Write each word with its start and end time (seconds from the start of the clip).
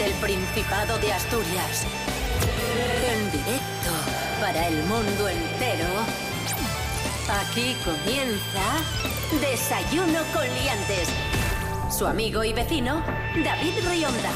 el 0.00 0.12
Principado 0.14 0.98
de 0.98 1.12
Asturias. 1.12 1.84
En 3.06 3.30
directo 3.30 3.90
para 4.40 4.68
el 4.68 4.82
mundo 4.84 5.28
entero. 5.28 5.88
Aquí 7.28 7.76
comienza 7.84 8.80
Desayuno 9.40 10.20
con 10.32 10.46
Liantes. 10.54 11.08
Su 11.90 12.06
amigo 12.06 12.42
y 12.44 12.52
vecino, 12.52 13.02
David 13.44 13.74
Rionda. 13.88 14.30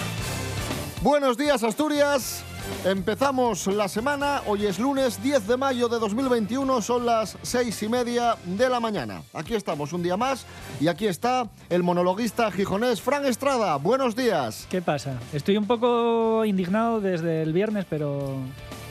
Buenos 1.00 1.38
días, 1.38 1.62
Asturias. 1.62 2.44
Empezamos 2.82 3.66
la 3.68 3.88
semana, 3.88 4.42
hoy 4.46 4.66
es 4.66 4.78
lunes 4.78 5.22
10 5.22 5.46
de 5.46 5.56
mayo 5.56 5.88
de 5.88 5.98
2021, 5.98 6.82
son 6.82 7.06
las 7.06 7.38
seis 7.40 7.82
y 7.82 7.88
media 7.88 8.36
de 8.44 8.68
la 8.68 8.78
mañana. 8.78 9.22
Aquí 9.32 9.54
estamos 9.54 9.92
un 9.94 10.02
día 10.02 10.18
más 10.18 10.44
y 10.80 10.88
aquí 10.88 11.06
está 11.06 11.48
el 11.70 11.82
monologuista 11.82 12.50
gijonés 12.50 13.00
Fran 13.00 13.24
Estrada. 13.24 13.76
Buenos 13.76 14.14
días. 14.14 14.66
¿Qué 14.68 14.82
pasa? 14.82 15.18
Estoy 15.32 15.56
un 15.56 15.66
poco 15.66 16.44
indignado 16.44 17.00
desde 17.00 17.42
el 17.42 17.54
viernes, 17.54 17.86
pero, 17.88 18.36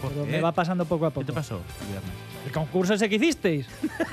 pero 0.01 0.25
qué? 0.25 0.31
me 0.31 0.41
va 0.41 0.51
pasando 0.53 0.85
poco 0.85 1.05
a 1.05 1.09
poco. 1.11 1.21
¿Qué 1.21 1.27
te 1.27 1.33
pasó 1.33 1.55
el 1.81 1.87
viernes? 1.89 2.32
Concurso 2.53 2.93
ese 2.93 3.09
que 3.09 3.15
hicisteis. 3.15 3.65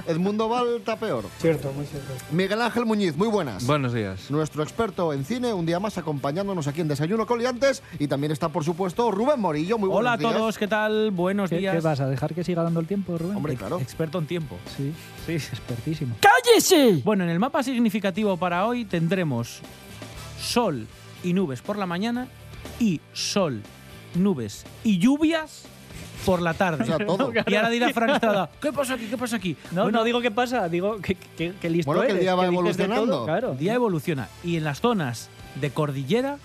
Edmundo 0.06 0.48
Val 0.48 0.66
está 0.78 0.96
peor. 0.96 1.24
Cierto, 1.38 1.72
muy 1.72 1.84
cierto. 1.86 2.12
Miguel 2.32 2.60
Ángel 2.62 2.86
Muñiz, 2.86 3.16
muy 3.16 3.28
buenas. 3.28 3.66
Buenos 3.66 3.92
días. 3.92 4.30
Nuestro 4.30 4.62
experto 4.62 5.12
en 5.12 5.24
cine, 5.24 5.52
un 5.52 5.66
día 5.66 5.78
más 5.78 5.98
acompañándonos 5.98 6.66
aquí 6.66 6.80
en 6.80 6.88
Desayuno 6.88 7.26
Coliantes. 7.26 7.82
Y 7.98 8.08
también 8.08 8.32
está, 8.32 8.48
por 8.48 8.64
supuesto, 8.64 9.10
Rubén 9.10 9.40
Morillo. 9.40 9.78
Muy 9.78 9.90
Hola 9.92 10.14
a 10.14 10.16
buenos 10.16 10.30
días. 10.32 10.40
todos, 10.40 10.58
¿qué 10.58 10.68
tal? 10.68 11.10
Buenos 11.10 11.50
¿Qué, 11.50 11.58
días. 11.58 11.74
qué 11.74 11.80
vas 11.80 12.00
a 12.00 12.08
dejar 12.08 12.34
que 12.34 12.42
siga 12.42 12.62
dando 12.62 12.80
el 12.80 12.86
tiempo, 12.86 13.16
Rubén? 13.18 13.36
Hombre, 13.36 13.56
claro. 13.56 13.78
Experto 13.78 14.18
en 14.18 14.26
tiempo. 14.26 14.56
Sí, 14.76 14.92
sí, 15.26 15.32
expertísimo. 15.34 16.16
Bueno, 17.04 17.24
en 17.24 17.30
el 17.30 17.38
mapa 17.38 17.62
significativo 17.62 18.36
para 18.36 18.66
hoy 18.66 18.84
tendremos 18.84 19.60
sol 20.40 20.86
y 21.22 21.32
nubes 21.34 21.60
por 21.60 21.76
la 21.76 21.86
mañana 21.86 22.28
y 22.78 23.00
sol, 23.12 23.60
nubes 24.14 24.64
y 24.84 24.98
lluvias 24.98 25.64
por 26.24 26.42
la 26.42 26.54
tarde. 26.54 26.84
O 26.84 26.86
sea, 26.86 26.98
todo. 27.04 27.32
y 27.46 27.54
ahora 27.54 27.70
dirá 27.70 27.90
Fran 27.92 28.10
Estrada, 28.10 28.50
¿qué 28.60 28.72
pasa 28.72 28.94
aquí? 28.94 29.06
¿Qué 29.06 29.16
pasa 29.18 29.36
aquí? 29.36 29.56
No, 29.72 29.82
Bueno, 29.84 29.98
no 29.98 30.04
digo 30.04 30.20
qué 30.20 30.30
pasa, 30.30 30.68
digo 30.68 30.98
que, 31.00 31.14
que, 31.14 31.52
que 31.60 31.70
listo 31.70 31.90
Bueno, 31.90 32.02
que 32.02 32.08
el 32.08 32.16
eres, 32.16 32.22
día 32.22 32.34
va 32.34 32.42
todo, 32.42 32.52
evolucionando. 32.52 33.24
claro. 33.24 33.52
el 33.52 33.58
día 33.58 33.74
evoluciona 33.74 34.28
y 34.44 34.56
en 34.56 34.64
las 34.64 34.80
zonas 34.80 35.28
de 35.60 35.70
cordillera 35.70 36.38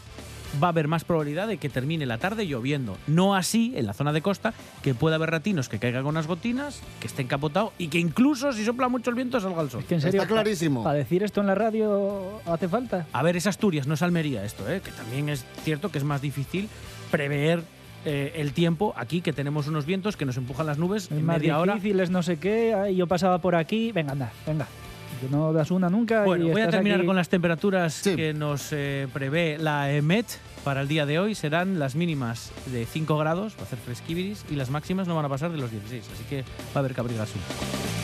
va 0.63 0.67
a 0.67 0.69
haber 0.69 0.87
más 0.87 1.03
probabilidad 1.03 1.49
de 1.49 1.57
que 1.57 1.67
termine 1.67 2.05
la 2.05 2.17
tarde 2.17 2.47
lloviendo. 2.47 2.95
No 3.07 3.35
así 3.35 3.73
en 3.75 3.85
la 3.87 3.93
zona 3.93 4.13
de 4.13 4.21
costa, 4.21 4.53
que 4.83 4.93
puede 4.95 5.15
haber 5.15 5.29
ratinos 5.29 5.67
que 5.67 5.79
caigan 5.79 6.03
con 6.03 6.11
unas 6.11 6.27
gotinas, 6.27 6.79
que 7.01 7.07
esté 7.07 7.23
encapotado 7.23 7.73
y 7.77 7.89
que 7.89 7.99
incluso 7.99 8.53
si 8.53 8.63
sopla 8.63 8.87
mucho 8.87 9.09
el 9.09 9.17
viento 9.17 9.37
salga 9.41 9.61
el 9.63 9.69
sol. 9.69 9.81
Es 9.81 9.85
que 9.87 9.95
en 9.95 10.01
serio, 10.01 10.21
Está 10.21 10.33
clarísimo. 10.33 10.81
Para 10.83 10.95
decir 10.97 11.23
esto 11.23 11.41
en 11.41 11.47
la 11.47 11.55
radio 11.55 12.39
hace 12.45 12.69
falta. 12.69 13.05
A 13.11 13.21
ver, 13.21 13.35
es 13.35 13.47
Asturias, 13.47 13.85
no 13.85 13.95
es 13.95 14.01
Almería 14.01 14.45
esto, 14.45 14.69
¿eh? 14.71 14.79
que 14.81 14.91
también 14.91 15.27
es 15.27 15.43
cierto 15.65 15.91
que 15.91 15.97
es 15.97 16.05
más 16.05 16.21
difícil 16.21 16.69
prever 17.11 17.61
eh, 18.05 18.33
el 18.35 18.53
tiempo 18.53 18.93
aquí, 18.95 19.21
que 19.21 19.33
tenemos 19.33 19.67
unos 19.67 19.85
vientos 19.85 20.15
que 20.15 20.25
nos 20.25 20.37
empujan 20.37 20.65
las 20.67 20.77
nubes 20.77 21.05
Es 21.05 21.11
en 21.11 21.25
más 21.25 21.39
media 21.39 21.59
hora. 21.59 21.77
es 21.83 22.09
no 22.09 22.23
sé 22.23 22.37
qué. 22.37 22.73
ay, 22.73 22.95
yo 22.95 23.07
pasaba 23.07 23.39
por 23.39 23.55
aquí. 23.55 23.91
Venga, 23.91 24.11
anda, 24.13 24.31
venga. 24.45 24.67
Que 25.21 25.29
no 25.29 25.53
das 25.53 25.71
una 25.71 25.89
nunca. 25.89 26.23
Bueno, 26.25 26.45
y 26.45 26.51
voy 26.51 26.61
a 26.61 26.69
terminar 26.69 26.99
aquí. 26.99 27.07
con 27.07 27.15
las 27.15 27.29
temperaturas 27.29 27.93
Sí. 27.93 28.15
que 28.15 28.33
nos 28.33 28.67
eh, 28.71 29.07
prevé 29.13 29.57
la 29.57 29.91
EMET 29.91 30.25
para 30.65 30.81
el 30.81 30.87
día 30.87 31.05
de 31.05 31.19
hoy. 31.19 31.35
Serán 31.35 31.79
las 31.79 31.95
mínimas 31.95 32.51
de 32.67 32.85
5 32.85 33.17
grados, 33.17 33.55
va 33.57 33.61
a 33.61 33.63
hacer 33.63 33.79
fresquiviris, 33.79 34.45
y 34.49 34.55
las 34.55 34.69
máximas 34.69 35.07
no 35.07 35.15
van 35.15 35.25
a 35.25 35.29
pasar 35.29 35.51
de 35.51 35.57
los 35.57 35.71
16, 35.71 36.03
así 36.13 36.23
que 36.29 36.41
va 36.41 36.47
a 36.75 36.79
haber 36.79 36.93
poco. 36.93 37.07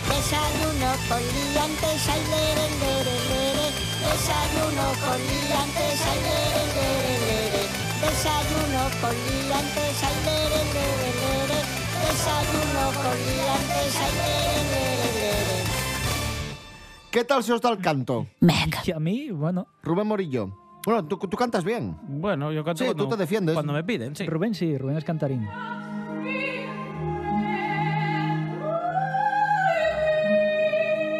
Desayuno 0.07 0.91
con 1.09 1.19
liantes, 1.19 2.09
ay, 2.09 2.21
lere, 2.31 2.67
lere, 2.79 3.15
lere. 3.29 3.67
Desayuno 4.01 4.87
con 5.03 5.19
liantes, 5.19 6.01
ay. 6.07 7.20
Desayuno 8.01 8.83
con 8.99 9.13
liantes, 9.13 10.03
ay, 10.03 10.15
lere, 10.25 10.61
lere, 10.73 11.09
lere. 11.21 11.59
Desayuno 12.01 12.83
con 13.01 13.17
liantes, 13.27 13.95
ay, 14.01 14.11
lere, 14.17 14.63
lere, 14.71 15.09
lere. 15.13 15.63
¿Qué 17.11 17.23
tal 17.23 17.43
se 17.43 17.53
os 17.53 17.61
da 17.61 17.69
el 17.69 17.77
canto? 17.79 18.25
Y 18.85 18.91
a 18.91 18.99
mí, 18.99 19.29
bueno, 19.31 19.67
Rubén 19.83 20.07
Morillo. 20.07 20.49
Bueno, 20.85 21.05
tú, 21.05 21.17
tú 21.17 21.37
cantas 21.37 21.63
bien. 21.63 21.95
Bueno, 22.07 22.51
yo 22.51 22.63
canto 22.63 22.79
Sí, 22.79 22.85
cuando, 22.85 23.03
tú 23.03 23.09
te 23.11 23.17
defiendes. 23.17 23.53
cuando 23.53 23.73
me 23.73 23.83
piden, 23.83 24.15
sí. 24.15 24.25
Rubén 24.25 24.55
sí, 24.55 24.77
Rubén 24.77 24.97
es 24.97 25.03
cantarín. 25.03 25.47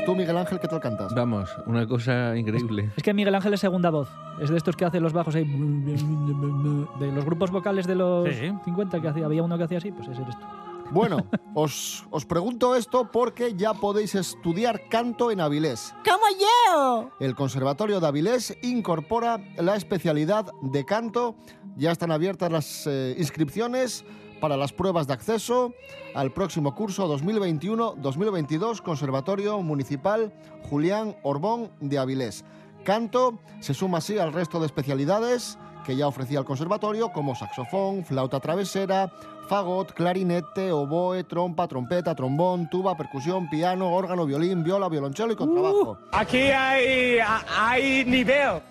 Tú, 0.05 0.15
Miguel 0.15 0.35
Ángel, 0.37 0.59
¿qué 0.59 0.67
tal 0.67 0.79
cantas? 0.79 1.13
Vamos, 1.13 1.49
una 1.67 1.87
cosa 1.87 2.35
increíble. 2.35 2.89
Es 2.97 3.03
que 3.03 3.13
Miguel 3.13 3.35
Ángel 3.35 3.53
es 3.53 3.59
segunda 3.59 3.91
voz. 3.91 4.09
Es 4.41 4.49
de 4.49 4.57
estos 4.57 4.75
que 4.75 4.83
hace 4.83 4.99
los 4.99 5.13
bajos 5.13 5.35
ahí. 5.35 5.43
De 5.45 7.11
los 7.11 7.23
grupos 7.23 7.51
vocales 7.51 7.85
de 7.85 7.95
los 7.95 8.27
Sí. 8.29 8.51
50 8.65 8.99
que 8.99 9.07
hacía. 9.07 9.25
Había 9.25 9.43
uno 9.43 9.57
que 9.59 9.65
hacía 9.65 9.77
así, 9.77 9.91
pues 9.91 10.07
ese 10.07 10.21
eres 10.23 10.37
tú. 10.39 10.45
Bueno, 10.89 11.17
os, 11.53 12.03
os 12.09 12.25
pregunto 12.25 12.75
esto 12.75 13.09
porque 13.11 13.53
ya 13.55 13.73
podéis 13.75 14.15
estudiar 14.15 14.89
canto 14.89 15.31
en 15.31 15.39
Avilés. 15.39 15.93
¡Como 16.03 16.25
yo! 16.39 17.11
El 17.19 17.35
Conservatorio 17.35 17.99
de 17.99 18.07
Avilés 18.07 18.57
incorpora 18.63 19.39
la 19.57 19.75
especialidad 19.75 20.47
de 20.63 20.83
canto. 20.83 21.35
Ya 21.77 21.91
están 21.91 22.11
abiertas 22.11 22.51
las 22.51 22.87
eh, 22.87 23.15
inscripciones 23.17 24.03
para 24.41 24.57
las 24.57 24.73
pruebas 24.73 25.07
de 25.07 25.13
acceso 25.13 25.73
al 26.13 26.31
próximo 26.31 26.75
curso 26.75 27.07
2021-2022 27.17 28.81
Conservatorio 28.81 29.61
Municipal 29.61 30.33
Julián 30.69 31.15
Orbón 31.23 31.71
de 31.79 31.99
Avilés. 31.99 32.43
Canto 32.83 33.39
se 33.61 33.73
suma 33.73 33.99
así 33.99 34.17
al 34.17 34.33
resto 34.33 34.59
de 34.59 34.65
especialidades 34.65 35.57
que 35.85 35.95
ya 35.95 36.07
ofrecía 36.07 36.39
el 36.39 36.45
conservatorio 36.45 37.11
como 37.11 37.35
saxofón, 37.35 38.05
flauta 38.05 38.39
travesera, 38.39 39.11
fagot, 39.47 39.93
clarinete, 39.93 40.71
oboe, 40.71 41.23
trompa, 41.23 41.67
trompeta, 41.67 42.15
trombón, 42.15 42.69
tuba, 42.69 42.95
percusión, 42.95 43.49
piano, 43.49 43.91
órgano, 43.91 44.25
violín, 44.25 44.63
viola, 44.63 44.89
violonchelo 44.89 45.33
y 45.33 45.35
contrabajo. 45.35 45.97
Aquí 46.11 46.37
hay, 46.37 47.17
hay 47.57 48.05
nivel. 48.05 48.61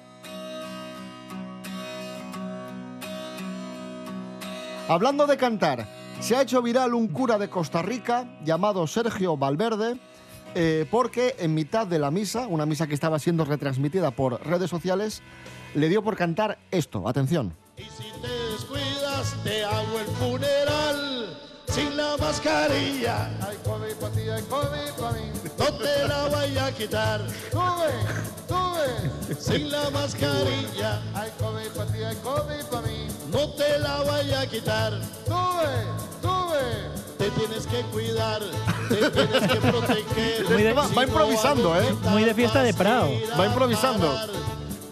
Hablando 4.91 5.29
de 5.29 5.37
cantar, 5.37 5.87
se 6.19 6.35
ha 6.35 6.43
hecho 6.43 6.61
viral 6.63 6.95
un 6.95 7.07
cura 7.07 7.39
de 7.39 7.49
Costa 7.49 7.81
Rica 7.81 8.27
llamado 8.45 8.89
Sergio 8.89 9.37
Valverde 9.37 10.01
eh, 10.57 10.85
porque 10.91 11.37
en 11.39 11.55
mitad 11.55 11.87
de 11.87 12.01
la 12.01 12.11
misa, 12.11 12.49
una 12.49 12.67
misa 12.67 12.89
que 12.89 12.95
estaba 12.95 13.21
siendo 13.21 13.45
retransmitida 13.45 14.11
por 14.11 14.45
redes 14.45 14.69
sociales, 14.69 15.23
le 15.77 15.89
dio 15.89 16.03
por 16.03 16.17
cantar 16.17 16.59
esto. 16.73 17.09
Atención. 17.09 17.55
Y 17.77 17.83
si 17.83 18.11
te 18.21 18.51
descuidas, 18.51 19.37
te 19.45 19.63
hago 19.65 20.01
el 20.01 20.07
funeral 20.07 21.20
sin 21.73 21.97
la 21.97 22.17
mascarilla. 22.17 23.31
Ay, 23.47 23.57
COVID 23.65 23.95
pa' 24.01 24.11
ti, 24.11 24.29
ay, 24.29 24.43
COVID 24.43 24.93
pa' 25.01 25.13
mí. 25.13 25.31
No 25.59 25.67
te 25.79 26.09
la 26.09 26.29
vaya 26.29 26.67
a 26.67 26.73
quitar. 26.73 27.21
Sube, 27.51 27.93
sube. 28.49 29.41
Sin 29.41 29.71
la 29.71 29.91
mascarilla. 29.91 31.01
Ay, 31.15 31.31
COVID 31.39 31.69
pa' 31.77 31.87
ti, 31.87 32.03
ay, 32.03 32.17
COVID 32.23 32.65
pa' 32.71 32.81
mí. 32.83 33.07
No 33.33 33.49
te 33.55 33.79
la 33.79 34.03
vaya 34.03 34.41
a 34.41 34.47
quitar. 34.47 34.93
Sube, 35.27 35.85
sube. 36.23 36.91
Te 37.19 37.31
tienes 37.33 37.67
que 37.67 37.83
cuidar, 37.93 38.41
te 38.89 39.11
tienes 39.11 39.47
que 39.53 39.57
proteger. 39.61 40.49
Muy 40.51 40.63
de- 40.63 40.73
Va- 40.73 40.89
va 40.97 41.03
improvisando, 41.05 41.79
¿eh? 41.79 41.95
Muy 42.05 42.25
de 42.25 42.35
fiesta 42.35 42.63
de 42.63 42.73
Prado. 42.73 43.11
Va 43.39 43.47
improvisando. 43.47 44.11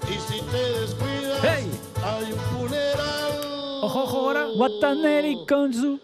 Y 0.09 0.33
si 0.33 0.41
te 0.43 0.81
descuidas, 0.81 1.39
¡Hey! 1.43 1.71
hay 2.05 2.33
un 2.33 2.39
funeral. 2.39 3.41
Ojo, 3.83 4.03
ojo, 4.05 4.17
ahora. 4.19 4.47
Wataneri 4.57 5.39
con 5.49 5.73
su. 5.73 5.99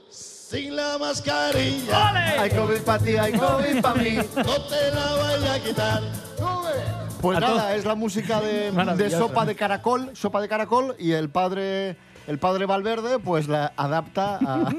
Sin 0.55 0.77
la 0.77 0.99
mascarilla. 0.99 2.41
Ay, 2.41 2.51
COVID 2.51 2.81
pa' 2.83 2.99
ti, 2.99 3.17
ay, 3.17 3.33
COVID 3.33 3.83
pa' 3.83 3.95
mí. 3.95 4.17
No 4.37 4.55
te 4.71 4.91
la 4.95 5.15
vaya 5.17 5.55
a 5.55 5.59
quitar. 5.59 6.03
Sube. 6.39 7.19
Pues 7.21 7.39
A 7.39 7.41
nada, 7.41 7.61
todos. 7.63 7.71
es 7.73 7.85
la 7.85 7.95
música 7.97 8.41
de, 8.41 8.71
de 8.71 9.11
sopa 9.11 9.45
de 9.47 9.57
caracol, 9.57 10.11
sopa 10.15 10.41
de 10.41 10.49
caracol, 10.49 10.95
y 10.99 11.13
el 11.13 11.31
padre, 11.31 11.97
el 12.27 12.39
padre 12.39 12.67
Valverde, 12.67 13.19
pues 13.19 13.49
la 13.49 13.73
adapta 13.77 14.39
a, 14.47 14.71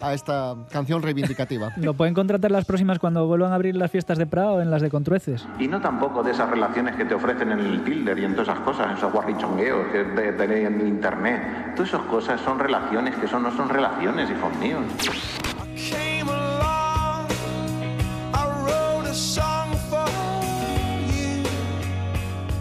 a 0.00 0.12
esta 0.14 0.56
canción 0.70 1.00
reivindicativa. 1.02 1.72
Lo 1.76 1.94
pueden 1.94 2.12
contratar 2.12 2.50
las 2.50 2.66
próximas 2.66 2.98
cuando 2.98 3.26
vuelvan 3.26 3.52
a 3.52 3.54
abrir 3.54 3.76
las 3.76 3.90
fiestas 3.90 4.18
de 4.18 4.26
Prado 4.26 4.60
en 4.60 4.70
las 4.70 4.82
de 4.82 4.90
Contrueces. 4.90 5.46
Y 5.58 5.66
no 5.66 5.80
tampoco 5.80 6.22
de 6.22 6.32
esas 6.32 6.50
relaciones 6.50 6.96
que 6.96 7.04
te 7.06 7.14
ofrecen 7.14 7.50
en 7.50 7.60
el 7.60 7.82
Tinder 7.82 8.18
y 8.18 8.26
en 8.26 8.32
todas 8.34 8.48
esas 8.48 8.60
cosas, 8.60 8.98
esos 8.98 9.10
guarrichongueos 9.10 9.86
que 9.90 10.04
te 10.04 10.32
tenéis 10.34 10.66
en 10.68 10.86
internet. 10.86 11.42
Todas 11.74 11.88
esas 11.88 12.02
cosas 12.02 12.40
son 12.42 12.58
relaciones 12.60 13.16
que 13.16 13.26
son, 13.26 13.42
no 13.42 13.56
son 13.56 13.68
relaciones, 13.68 14.30
hijos 14.30 14.56
míos. 14.58 14.82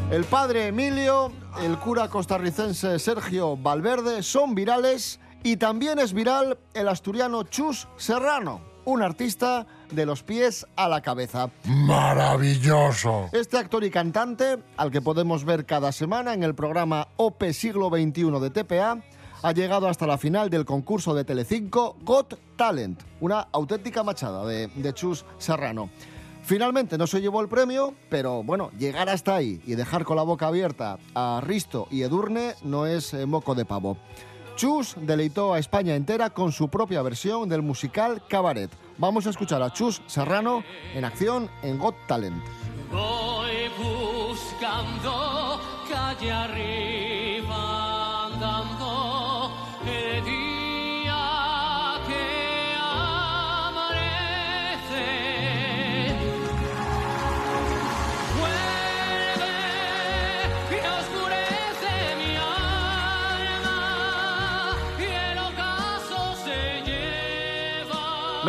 El 0.10 0.24
padre 0.26 0.68
Emilio, 0.68 1.32
el 1.62 1.78
cura 1.78 2.08
costarricense 2.08 2.98
Sergio 2.98 3.56
Valverde 3.56 4.24
son 4.24 4.56
virales 4.56 5.20
y 5.44 5.58
también 5.58 6.00
es 6.00 6.14
viral 6.14 6.58
el 6.74 6.88
asturiano 6.88 7.44
Chus 7.44 7.88
Serrano. 7.98 8.73
Un 8.86 9.02
artista 9.02 9.66
de 9.92 10.06
los 10.06 10.24
pies 10.24 10.66
a 10.76 10.88
la 10.88 11.02
cabeza. 11.02 11.50
Maravilloso. 11.66 13.30
Este 13.32 13.58
actor 13.58 13.84
y 13.84 13.92
cantante, 13.92 14.60
al 14.78 14.92
que 14.92 15.02
podemos 15.02 15.46
ver 15.46 15.66
cada 15.66 15.92
semana 15.92 16.34
en 16.34 16.44
el 16.44 16.56
programa 16.56 17.08
OP 17.18 17.44
Siglo 17.52 17.90
XXI 17.90 18.40
de 18.40 18.50
TPA, 18.50 19.02
ha 19.42 19.52
llegado 19.52 19.88
hasta 19.88 20.08
la 20.08 20.18
final 20.18 20.50
del 20.50 20.66
concurso 20.66 21.14
de 21.14 21.26
Telecinco 21.26 21.98
Got 22.02 22.40
Talent, 22.56 23.02
una 23.20 23.48
auténtica 23.52 24.04
machada 24.04 24.46
de, 24.46 24.68
de 24.68 24.94
Chus 24.94 25.26
Serrano. 25.38 25.90
Finalmente 26.44 26.98
no 26.98 27.08
se 27.08 27.22
llevó 27.22 27.42
el 27.42 27.48
premio, 27.48 27.94
pero 28.10 28.44
bueno, 28.44 28.70
llegar 28.78 29.08
hasta 29.08 29.36
ahí 29.36 29.62
y 29.66 29.76
dejar 29.76 30.04
con 30.04 30.18
la 30.18 30.24
boca 30.24 30.48
abierta 30.48 30.98
a 31.16 31.42
Risto 31.42 31.88
y 31.90 32.02
Edurne 32.02 32.56
no 32.64 32.86
es 32.86 33.14
eh, 33.14 33.26
moco 33.26 33.56
de 33.56 33.64
pavo. 33.64 33.98
Chus 34.56 34.96
deleitó 34.98 35.54
a 35.54 35.60
España 35.60 35.96
entera 35.96 36.30
con 36.30 36.52
su 36.52 36.70
propia 36.70 37.02
versión 37.02 37.50
del 37.50 37.62
musical 37.62 38.22
Cabaret. 38.28 38.70
Vamos 38.98 39.26
a 39.26 39.32
escuchar 39.32 39.62
a 39.62 39.74
Chus 39.74 40.02
Serrano 40.08 40.64
en 40.94 41.06
acción 41.06 41.50
en 41.64 41.80
Got 41.80 41.96
Talent. 42.08 42.44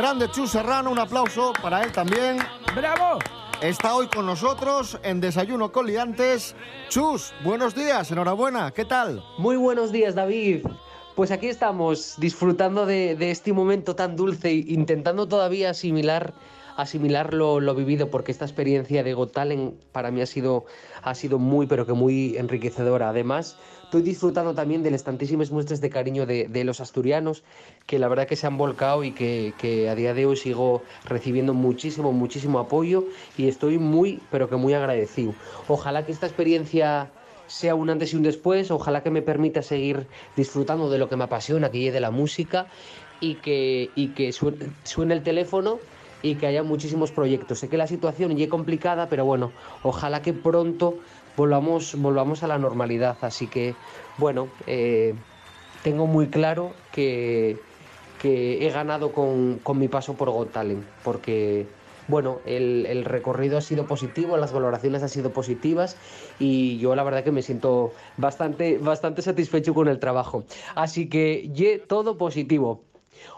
Grande 0.04 0.30
Chus 0.30 0.50
Serrano, 0.50 0.90
un 0.90 0.98
aplauso 0.98 1.54
para 1.62 1.82
él 1.82 1.90
también. 1.90 2.36
¡Bravo! 2.76 3.20
Está 3.62 3.96
hoy 3.96 4.06
con 4.06 4.26
nosotros 4.26 4.98
en 5.02 5.18
Desayuno 5.18 5.72
con 5.72 5.86
Liantes. 5.86 6.54
Chus, 6.90 7.32
buenos 7.42 7.74
días, 7.74 8.10
enhorabuena, 8.10 8.70
¿qué 8.72 8.84
tal? 8.84 9.24
Muy 9.38 9.56
buenos 9.56 9.92
días, 9.92 10.14
David. 10.14 10.66
Pues 11.14 11.30
aquí 11.30 11.46
estamos, 11.46 12.16
disfrutando 12.18 12.84
de, 12.84 13.16
de 13.16 13.30
este 13.30 13.54
momento 13.54 13.96
tan 13.96 14.14
dulce 14.14 14.50
e 14.50 14.64
intentando 14.68 15.26
todavía 15.26 15.70
asimilar, 15.70 16.34
asimilar 16.76 17.32
lo, 17.32 17.60
lo 17.60 17.74
vivido, 17.74 18.10
porque 18.10 18.30
esta 18.30 18.44
experiencia 18.44 19.02
de 19.02 19.14
Got 19.14 19.32
Talent 19.32 19.72
para 19.90 20.10
mí 20.10 20.20
ha 20.20 20.26
sido, 20.26 20.66
ha 21.02 21.14
sido 21.14 21.38
muy, 21.38 21.66
pero 21.66 21.86
que 21.86 21.94
muy 21.94 22.36
enriquecedora. 22.36 23.08
Además, 23.08 23.56
estoy 23.84 24.02
disfrutando 24.02 24.54
también 24.54 24.82
de 24.82 24.90
las 24.90 25.04
tantísimas 25.04 25.50
muestras 25.50 25.80
de 25.80 25.90
cariño 25.90 26.26
de, 26.26 26.64
los 26.64 26.80
asturianos, 26.80 27.42
que 27.86 27.98
la 27.98 28.08
verdad 28.08 28.26
que 28.26 28.36
se 28.36 28.46
han 28.46 28.56
volcado 28.56 29.04
y 29.04 29.12
que, 29.12 29.88
a 29.88 29.94
día 29.94 30.14
de 30.14 30.26
hoy 30.26 30.36
sigo 30.36 30.82
recibiendo 31.04 31.54
muchísimo, 31.54 32.12
muchísimo 32.12 32.58
apoyo 32.58 33.04
y 33.36 33.46
estoy 33.48 33.78
muy, 33.78 34.20
pero 34.30 34.48
que 34.48 34.56
muy 34.56 34.74
agradecido. 34.74 35.34
Ojalá 35.68 36.04
que 36.04 36.12
esta 36.12 36.26
experiencia 36.26 37.10
sea 37.46 37.74
un 37.74 37.90
antes 37.90 38.14
y 38.14 38.16
un 38.16 38.22
después, 38.22 38.70
ojalá 38.70 39.02
que 39.02 39.10
me 39.10 39.20
permita 39.20 39.62
seguir 39.62 40.06
disfrutando 40.34 40.88
de 40.88 40.98
lo 40.98 41.08
que 41.08 41.16
me 41.16 41.24
apasiona, 41.24 41.70
que 41.70 41.86
es 41.86 41.92
de 41.92 42.00
la 42.00 42.10
música 42.10 42.66
y 43.20 43.34
que, 43.36 44.32
suene, 44.32 45.14
el 45.14 45.22
teléfono 45.22 45.78
y 46.22 46.36
que 46.36 46.46
haya 46.46 46.62
muchísimos 46.62 47.12
proyectos. 47.12 47.58
Sé 47.58 47.68
que 47.68 47.76
la 47.76 47.86
situación 47.86 48.34
ya 48.34 48.48
complicada, 48.48 49.10
pero 49.10 49.26
bueno, 49.26 49.52
ojalá 49.82 50.22
que 50.22 50.32
pronto 50.32 50.98
volvamos, 51.36 51.94
volvamos 52.00 52.42
a 52.42 52.48
la 52.48 52.58
normalidad. 52.58 53.16
Así 53.20 53.46
que, 53.46 53.74
bueno, 54.18 54.48
eh, 54.66 55.14
tengo 55.82 56.06
muy 56.06 56.28
claro 56.28 56.72
que, 56.92 57.58
que 58.20 58.66
he 58.66 58.70
ganado 58.70 59.12
con, 59.12 59.58
con 59.62 59.78
mi 59.78 59.88
paso 59.88 60.14
por 60.14 60.30
Got 60.30 60.52
Talent, 60.52 60.84
porque 61.02 61.66
bueno, 62.06 62.40
el, 62.44 62.86
el 62.86 63.04
recorrido 63.04 63.56
ha 63.58 63.60
sido 63.60 63.86
positivo, 63.86 64.36
las 64.36 64.52
valoraciones 64.52 65.02
han 65.02 65.08
sido 65.08 65.30
positivas 65.30 65.96
y 66.38 66.78
yo 66.78 66.94
la 66.94 67.02
verdad 67.02 67.24
que 67.24 67.32
me 67.32 67.42
siento 67.42 67.92
bastante, 68.16 68.78
bastante 68.78 69.22
satisfecho 69.22 69.74
con 69.74 69.88
el 69.88 69.98
trabajo. 69.98 70.44
Así 70.74 71.08
que, 71.08 71.50
ye, 71.52 71.78
todo 71.78 72.18
positivo. 72.18 72.82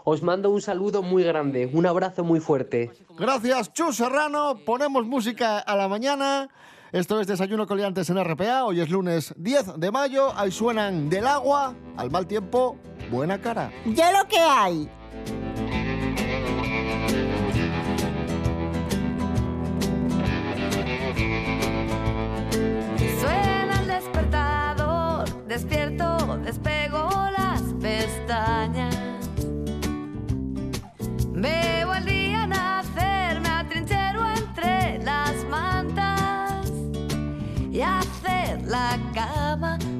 Os 0.03 0.21
mando 0.21 0.49
un 0.49 0.61
saludo 0.61 1.01
muy 1.01 1.23
grande, 1.23 1.69
un 1.71 1.85
abrazo 1.85 2.23
muy 2.23 2.39
fuerte. 2.39 2.91
Gracias, 3.17 3.71
Chus 3.73 3.97
Serrano. 3.97 4.59
Ponemos 4.65 5.05
música 5.05 5.59
a 5.59 5.75
la 5.75 5.87
mañana. 5.87 6.49
Esto 6.91 7.19
es 7.19 7.27
Desayuno 7.27 7.67
Coliantes 7.67 8.09
en 8.09 8.23
RPA. 8.23 8.63
Hoy 8.63 8.79
es 8.79 8.89
lunes 8.89 9.33
10 9.37 9.77
de 9.77 9.91
mayo. 9.91 10.31
Ahí 10.37 10.51
suenan 10.51 11.09
del 11.09 11.27
agua 11.27 11.75
al 11.97 12.09
mal 12.09 12.25
tiempo. 12.25 12.77
Buena 13.11 13.39
cara. 13.39 13.71
Ya 13.85 14.11
lo 14.11 14.25
que 14.27 14.39
hay. 14.39 14.89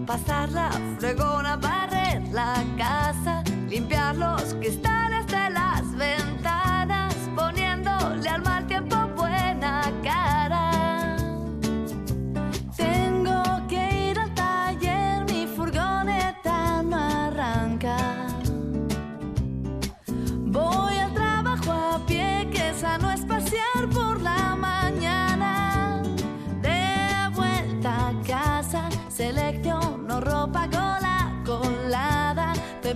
Cama, 0.07 0.17
pasar 0.17 0.49
la 0.51 0.71
fregona, 0.99 1.57
barrer 1.57 2.21
la 2.31 2.63
casa, 2.77 3.43
limpiar 3.69 4.15
los 4.15 4.53
cristales 4.55 5.06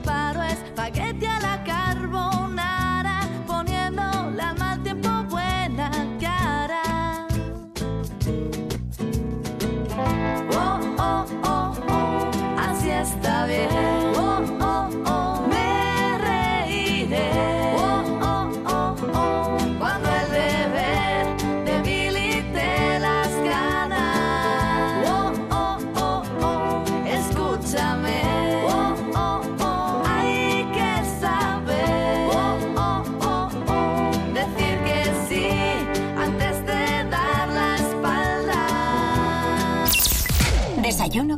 colada. 0.02 0.22
Preparo 0.32 0.42
espagueti 0.44 1.01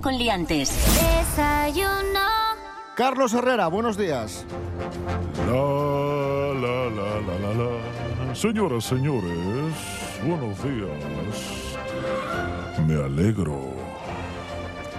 con 0.03 0.17
liantes. 0.17 0.69
Desayuno. 1.17 2.19
Carlos 2.95 3.33
Herrera, 3.33 3.67
buenos 3.67 3.97
días. 3.97 4.45
La, 5.47 5.53
la, 5.53 6.89
la, 6.89 7.21
la, 7.21 7.39
la, 7.39 7.53
la. 8.27 8.35
Señoras, 8.35 8.83
señores, 8.83 9.73
buenos 10.27 10.61
días. 10.63 10.89
Me 12.85 13.01
alegro. 13.01 13.71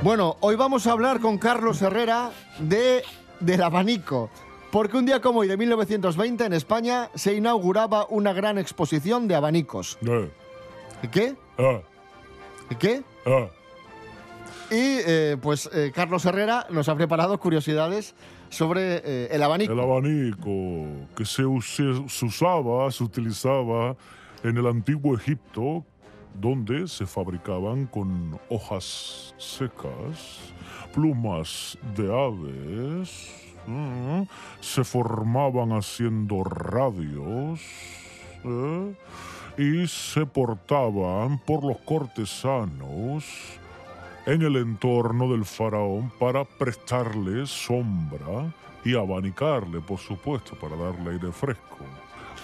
Bueno, 0.03 0.37
hoy 0.41 0.57
vamos 0.57 0.87
a 0.87 0.93
hablar 0.93 1.21
con 1.21 1.39
Carlos 1.39 1.83
Herrera 1.83 2.31
de 2.59 3.05
del 3.41 3.63
abanico. 3.63 4.31
Porque 4.73 4.97
un 4.97 5.07
día 5.07 5.21
como 5.21 5.41
hoy 5.41 5.49
de 5.49 5.57
1920 5.57 6.47
en 6.47 6.53
España 6.53 7.11
se 7.15 7.35
inauguraba 7.35 8.07
una 8.09 8.33
gran 8.33 8.59
exposición 8.59 9.29
de 9.29 9.37
abanicos. 9.37 9.99
Eh, 10.05 10.31
¿Qué? 11.13 11.37
ah, 11.59 11.81
¿Qué? 12.79 13.03
ah. 13.27 13.47
Y 14.71 14.99
eh, 15.07 15.37
pues 15.41 15.69
eh, 15.73 15.93
Carlos 15.95 16.25
Herrera 16.25 16.67
nos 16.71 16.89
ha 16.89 16.97
preparado 16.97 17.39
curiosidades 17.39 18.15
sobre 18.49 19.03
eh, 19.05 19.29
el 19.31 19.43
abanico. 19.43 19.73
El 19.73 19.81
abanico 19.81 21.07
que 21.17 21.25
se, 21.25 21.45
usaba, 21.45 22.91
se 22.91 23.05
utilizaba 23.05 23.97
en 24.43 24.57
el 24.57 24.67
antiguo 24.67 25.17
Egipto, 25.17 25.85
donde 26.35 26.89
se 26.89 27.07
fabricaban 27.07 27.87
con 27.87 28.39
hojas 28.49 29.35
secas, 29.39 30.53
plumas 30.93 31.79
de 31.97 32.13
aves 32.13 33.45
se 34.61 34.85
formaban 34.85 35.73
haciendo 35.73 36.45
radios 36.45 37.61
y 39.57 39.87
se 39.87 40.27
portaban 40.27 41.39
por 41.39 41.65
los 41.65 41.79
cortesanos 41.79 43.25
en 44.27 44.43
el 44.43 44.57
entorno 44.57 45.31
del 45.31 45.45
faraón 45.45 46.11
para 46.19 46.45
prestarle 46.45 47.47
sombra 47.47 48.53
y 48.85 48.95
abanicarle, 48.95 49.81
por 49.81 49.99
supuesto, 49.99 50.57
para 50.59 50.77
darle 50.77 51.13
aire 51.13 51.33
fresco. 51.33 51.79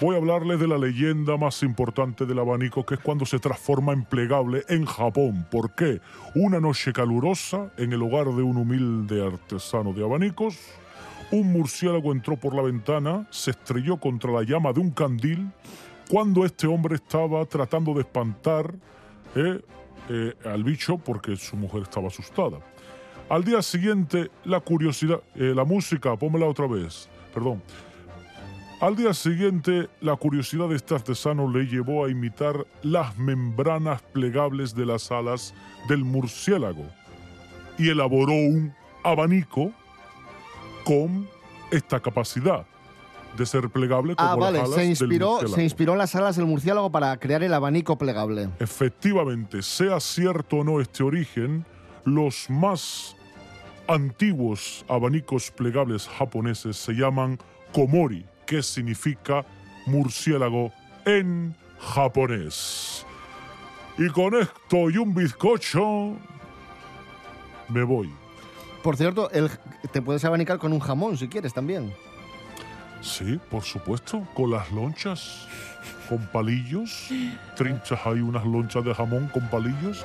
Voy 0.00 0.14
a 0.14 0.18
hablarles 0.18 0.58
de 0.58 0.66
la 0.66 0.78
leyenda 0.78 1.36
más 1.36 1.62
importante 1.62 2.24
del 2.24 2.38
abanico, 2.38 2.86
que 2.86 2.94
es 2.94 3.00
cuando 3.00 3.26
se 3.26 3.38
transforma 3.38 3.92
en 3.92 4.04
plegable 4.04 4.64
en 4.68 4.86
Japón. 4.86 5.46
¿Por 5.50 5.74
qué? 5.74 6.00
Una 6.34 6.58
noche 6.58 6.92
calurosa, 6.92 7.70
en 7.76 7.92
el 7.92 8.02
hogar 8.02 8.26
de 8.26 8.42
un 8.42 8.56
humilde 8.56 9.26
artesano 9.26 9.92
de 9.92 10.02
abanicos, 10.02 10.58
un 11.30 11.52
murciélago 11.52 12.12
entró 12.12 12.36
por 12.36 12.54
la 12.54 12.62
ventana, 12.62 13.26
se 13.30 13.50
estrelló 13.50 13.98
contra 13.98 14.32
la 14.32 14.42
llama 14.42 14.72
de 14.72 14.80
un 14.80 14.90
candil, 14.90 15.50
cuando 16.08 16.46
este 16.46 16.66
hombre 16.66 16.94
estaba 16.94 17.44
tratando 17.44 17.92
de 17.92 18.00
espantar 18.00 18.74
eh, 19.36 19.60
eh, 20.12 20.34
al 20.44 20.64
bicho 20.64 20.98
porque 20.98 21.36
su 21.36 21.56
mujer 21.56 21.82
estaba 21.82 22.08
asustada. 22.08 22.58
Al 23.28 23.44
día 23.44 23.62
siguiente, 23.62 24.28
la 24.44 24.58
curiosidad, 24.58 25.20
eh, 25.36 25.52
la 25.54 25.64
música, 25.64 26.16
pónmela 26.16 26.46
otra 26.46 26.66
vez, 26.66 27.08
perdón. 27.32 27.62
Al 28.80 28.96
día 28.96 29.14
siguiente, 29.14 29.88
la 30.00 30.16
curiosidad 30.16 30.68
de 30.68 30.74
este 30.74 30.96
artesano 30.96 31.48
le 31.48 31.64
llevó 31.64 32.04
a 32.04 32.10
imitar 32.10 32.66
las 32.82 33.16
membranas 33.18 34.02
plegables 34.02 34.74
de 34.74 34.86
las 34.86 35.12
alas 35.12 35.54
del 35.88 36.02
murciélago 36.02 36.86
y 37.78 37.90
elaboró 37.90 38.32
un 38.32 38.74
abanico 39.04 39.70
con 40.82 41.28
esta 41.70 42.00
capacidad 42.00 42.66
de 43.36 43.46
ser 43.46 43.68
plegable 43.70 44.16
como 44.16 44.28
Ah, 44.28 44.36
vale, 44.36 44.58
las 44.58 44.66
alas 44.68 44.76
se 44.80 44.84
inspiró, 44.86 45.40
se 45.48 45.62
inspiró 45.62 45.92
en 45.92 45.98
las 45.98 46.14
alas 46.14 46.36
del 46.36 46.46
murciélago 46.46 46.90
para 46.90 47.16
crear 47.18 47.42
el 47.42 47.54
abanico 47.54 47.96
plegable. 47.96 48.48
Efectivamente, 48.58 49.62
sea 49.62 49.98
cierto 50.00 50.56
o 50.58 50.64
no 50.64 50.80
este 50.80 51.02
origen, 51.02 51.64
los 52.04 52.50
más 52.50 53.16
antiguos 53.86 54.84
abanicos 54.88 55.50
plegables 55.50 56.08
japoneses 56.08 56.76
se 56.76 56.92
llaman 56.92 57.38
komori, 57.72 58.24
que 58.46 58.62
significa 58.62 59.44
murciélago 59.86 60.72
en 61.06 61.54
japonés. 61.78 63.06
Y 63.98 64.08
con 64.08 64.34
esto 64.34 64.90
y 64.90 64.96
un 64.96 65.14
bizcocho, 65.14 66.14
me 67.68 67.82
voy. 67.82 68.10
Por 68.82 68.96
cierto, 68.96 69.30
el- 69.30 69.50
te 69.92 70.00
puedes 70.02 70.24
abanicar 70.24 70.58
con 70.58 70.72
un 70.72 70.80
jamón 70.80 71.16
si 71.18 71.28
quieres 71.28 71.52
también. 71.52 71.92
Sí, 73.00 73.40
por 73.50 73.62
supuesto, 73.62 74.26
con 74.34 74.50
las 74.50 74.70
lonchas, 74.72 75.46
con 76.08 76.18
palillos. 76.26 77.08
Trinchas 77.56 77.98
ahí 78.04 78.20
unas 78.20 78.44
lonchas 78.44 78.84
de 78.84 78.94
jamón 78.94 79.28
con 79.28 79.48
palillos. 79.48 80.04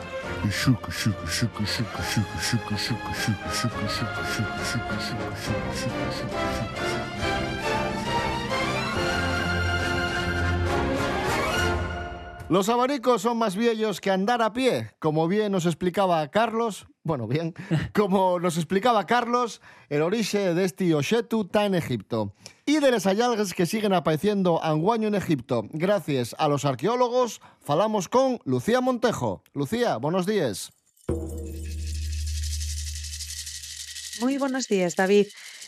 Los 12.47 12.69
abanicos 12.69 13.21
son 13.21 13.37
más 13.37 13.55
bellos 13.55 13.99
que 13.99 14.11
andar 14.11 14.41
a 14.41 14.53
pie, 14.53 14.91
como 14.99 15.27
bien 15.27 15.51
nos 15.51 15.65
explicaba 15.65 16.27
Carlos 16.29 16.87
bueno, 17.05 17.27
bien, 17.27 17.53
como 17.93 18.39
nos 18.39 18.57
explicaba 18.57 19.05
Carlos, 19.05 19.62
el 19.89 20.01
origen 20.01 20.55
de 20.55 20.65
este 20.65 20.93
Oshetu 20.95 21.43
está 21.43 21.67
en 21.67 21.75
Egipto. 21.75 22.33
Y 22.65 22.79
de 22.79 22.89
las 22.89 23.03
hallazgos 23.03 23.53
que 23.53 23.67
siguen 23.67 23.93
apareciendo 23.93 24.62
anguaño 24.63 25.07
en 25.07 25.13
Egipto, 25.13 25.67
gracias 25.71 26.35
a 26.39 26.47
los 26.47 26.65
arqueólogos, 26.65 27.41
falamos 27.62 28.09
con 28.09 28.39
Lucía 28.43 28.81
Montejo. 28.81 29.43
Lucía, 29.53 29.97
buenos 29.97 30.25
días. 30.25 30.71
Muy 34.19 34.39
buenos 34.39 34.67
días, 34.67 34.95
David. 34.95 35.27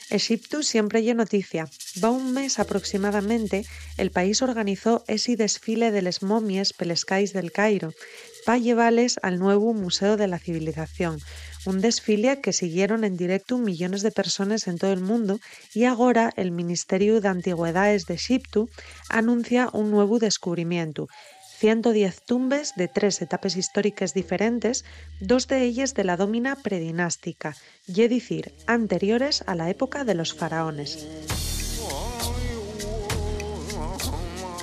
Egipto 0.10 0.63
siempre 0.63 1.00
hay 1.00 1.13
noticia. 1.13 1.70
Va 2.03 2.10
un 2.10 2.34
mes 2.34 2.58
aproximadamente, 2.58 3.63
el 3.98 4.10
país 4.10 4.41
organizó 4.41 5.03
ese 5.08 5.36
desfile 5.36 5.91
de 5.91 6.01
les 6.01 6.24
momies 6.24 6.74
pelescais 6.74 7.32
del 7.32 7.51
Cairo 7.51 7.94
llevarles 8.56 9.20
al 9.22 9.39
nuevo 9.39 9.74
Museo 9.74 10.16
de 10.16 10.27
la 10.27 10.39
Civilización, 10.39 11.20
un 11.66 11.82
desfile 11.82 12.39
que 12.39 12.54
siguieron 12.54 13.04
en 13.04 13.18
directo 13.18 13.58
millones 13.58 14.04
de 14.04 14.12
personas 14.12 14.70
en 14.70 14.77
todo 14.77 14.94
el 14.94 15.01
mundo 15.01 15.39
y 15.74 15.84
ahora 15.84 16.32
el 16.38 16.51
Ministerio 16.51 17.20
de 17.20 17.27
Antigüedades 17.27 18.06
de 18.06 18.13
Egipto 18.13 18.70
anuncia 19.10 19.70
un 19.74 19.92
nuevo 19.92 20.20
descubrimiento, 20.20 21.10
110 21.58 22.22
tumbes 22.24 22.74
de 22.75 22.88
tres 22.88 23.22
etapas 23.22 23.58
históricas 23.58 24.13
diferentes, 24.13 24.86
dos 25.20 25.48
de 25.48 25.63
ellas 25.63 25.96
de 25.96 26.04
la 26.04 26.16
dómina 26.16 26.56
predinástica, 26.56 27.56
y 27.88 28.08
decir, 28.08 28.54
anteriores 28.68 29.44
a 29.48 29.56
la 29.56 29.70
época 29.70 30.04
de 30.04 30.13
los 30.13 30.36
faraones. 30.36 31.57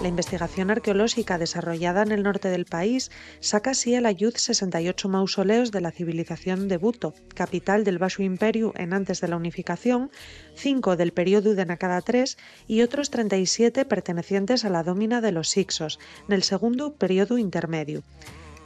La 0.04 0.08
investigación 0.08 0.70
arqueológica 0.70 1.38
desarrollada 1.38 2.02
en 2.02 2.12
el 2.12 2.24
norte 2.24 2.50
del 2.50 2.66
país 2.66 3.10
saca 3.40 3.70
así 3.70 3.94
a 3.94 4.02
la 4.02 4.12
luz 4.12 4.34
68 4.36 5.08
mausoleos 5.08 5.72
de 5.72 5.80
la 5.80 5.92
civilización 5.92 6.68
de 6.68 6.76
Buto, 6.76 7.14
capital 7.34 7.84
del 7.84 7.96
Bajo 7.96 8.22
Imperio 8.22 8.74
en 8.76 8.92
antes 8.92 9.22
de 9.22 9.28
la 9.28 9.38
unificación, 9.38 10.10
5 10.56 10.96
del 10.96 11.14
periodo 11.14 11.54
de 11.54 11.64
Nakada 11.64 12.02
III 12.06 12.36
y 12.68 12.82
otros 12.82 13.08
37 13.08 13.86
pertenecientes 13.86 14.66
a 14.66 14.68
la 14.68 14.82
dómina 14.82 15.22
de 15.22 15.32
los 15.32 15.56
Ixos, 15.56 15.98
en 16.28 16.34
el 16.34 16.42
segundo 16.42 16.92
periodo 16.92 17.38
intermedio. 17.38 18.02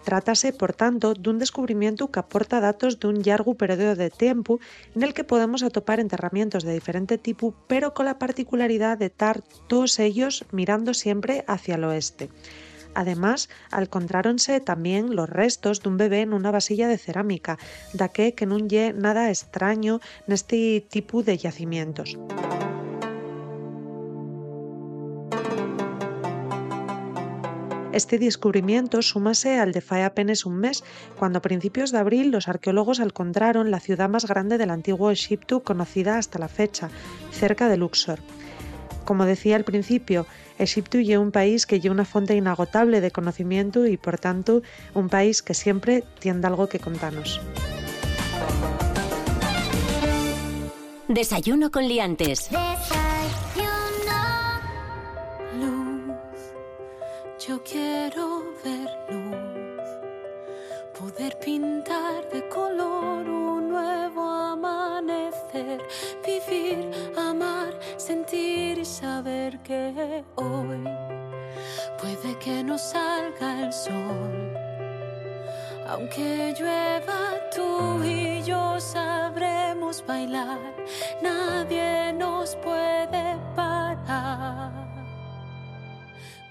Trátase, 0.08 0.54
por 0.54 0.72
tanto, 0.72 1.12
dun 1.12 1.36
descubrimiento 1.36 2.08
que 2.08 2.16
aporta 2.24 2.64
datos 2.64 2.96
dun 2.96 3.20
largo 3.20 3.60
período 3.60 3.92
de 3.92 4.08
tiempo 4.08 4.56
en 4.96 5.04
el 5.04 5.12
que 5.12 5.20
podemos 5.20 5.60
atopar 5.60 6.00
enterramientos 6.00 6.64
de 6.64 6.72
diferente 6.72 7.20
tipo, 7.20 7.52
pero 7.68 7.92
con 7.92 8.08
la 8.08 8.16
particularidad 8.16 8.96
de 8.96 9.12
estar 9.12 9.44
todos 9.68 10.00
ellos 10.00 10.48
mirando 10.50 10.96
siempre 10.96 11.44
hacia 11.46 11.74
el 11.74 11.84
oeste. 11.84 12.32
Además, 12.94 13.50
encontráronse 13.68 14.64
también 14.64 15.12
los 15.14 15.28
restos 15.28 15.84
dun 15.84 16.00
bebé 16.00 16.24
en 16.24 16.32
una 16.32 16.56
vasilla 16.56 16.88
de 16.88 16.96
cerámica, 16.96 17.60
da 17.92 18.08
que 18.08 18.32
non 18.48 18.64
lle 18.64 18.96
nada 18.96 19.28
extraño 19.28 20.00
neste 20.24 20.80
tipo 20.88 21.20
de 21.20 21.36
yacimientos. 21.36 22.16
Este 27.92 28.18
descubrimiento 28.18 29.00
súmase 29.00 29.58
al 29.58 29.72
de 29.72 29.80
fue 29.80 30.04
apenas 30.04 30.44
un 30.44 30.56
mes, 30.58 30.84
cuando 31.18 31.38
a 31.38 31.42
principios 31.42 31.90
de 31.90 31.98
abril 31.98 32.30
los 32.30 32.46
arqueólogos 32.46 33.00
encontraron 33.00 33.70
la 33.70 33.80
ciudad 33.80 34.10
más 34.10 34.26
grande 34.26 34.58
del 34.58 34.70
antiguo 34.70 35.10
Egipto 35.10 35.62
conocida 35.62 36.18
hasta 36.18 36.38
la 36.38 36.48
fecha, 36.48 36.90
cerca 37.32 37.68
de 37.68 37.78
Luxor. 37.78 38.20
Como 39.06 39.24
decía 39.24 39.56
al 39.56 39.64
principio, 39.64 40.26
Egipto 40.58 40.98
es 40.98 41.16
un 41.16 41.32
país 41.32 41.64
que 41.64 41.80
lleva 41.80 41.94
una 41.94 42.04
fuente 42.04 42.36
inagotable 42.36 43.00
de 43.00 43.10
conocimiento 43.10 43.86
y, 43.86 43.96
por 43.96 44.18
tanto, 44.18 44.60
un 44.92 45.08
país 45.08 45.42
que 45.42 45.54
siempre 45.54 46.04
tiene 46.18 46.46
algo 46.46 46.68
que 46.68 46.78
contarnos. 46.78 47.40
Desayuno 51.08 51.70
con 51.70 51.88
liantes. 51.88 52.50
Yo 57.48 57.62
quiero 57.64 58.44
ver 58.62 58.90
luz, 59.08 59.88
poder 60.98 61.38
pintar 61.38 62.28
de 62.28 62.46
color 62.50 63.26
un 63.26 63.70
nuevo 63.70 64.20
amanecer, 64.22 65.80
vivir, 66.26 66.90
amar, 67.16 67.72
sentir 67.96 68.76
y 68.78 68.84
saber 68.84 69.58
que 69.60 70.22
hoy 70.34 70.84
puede 71.98 72.38
que 72.38 72.62
no 72.62 72.76
salga 72.76 73.64
el 73.64 73.72
sol. 73.72 74.54
Aunque 75.88 76.54
llueva, 76.58 77.48
tú 77.56 78.04
y 78.04 78.42
yo 78.42 78.78
sabremos 78.78 80.04
bailar, 80.06 80.60
nadie 81.22 82.12
nos 82.12 82.56
puede 82.56 83.47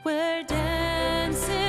We're 0.08 0.44
dancing 0.44 1.67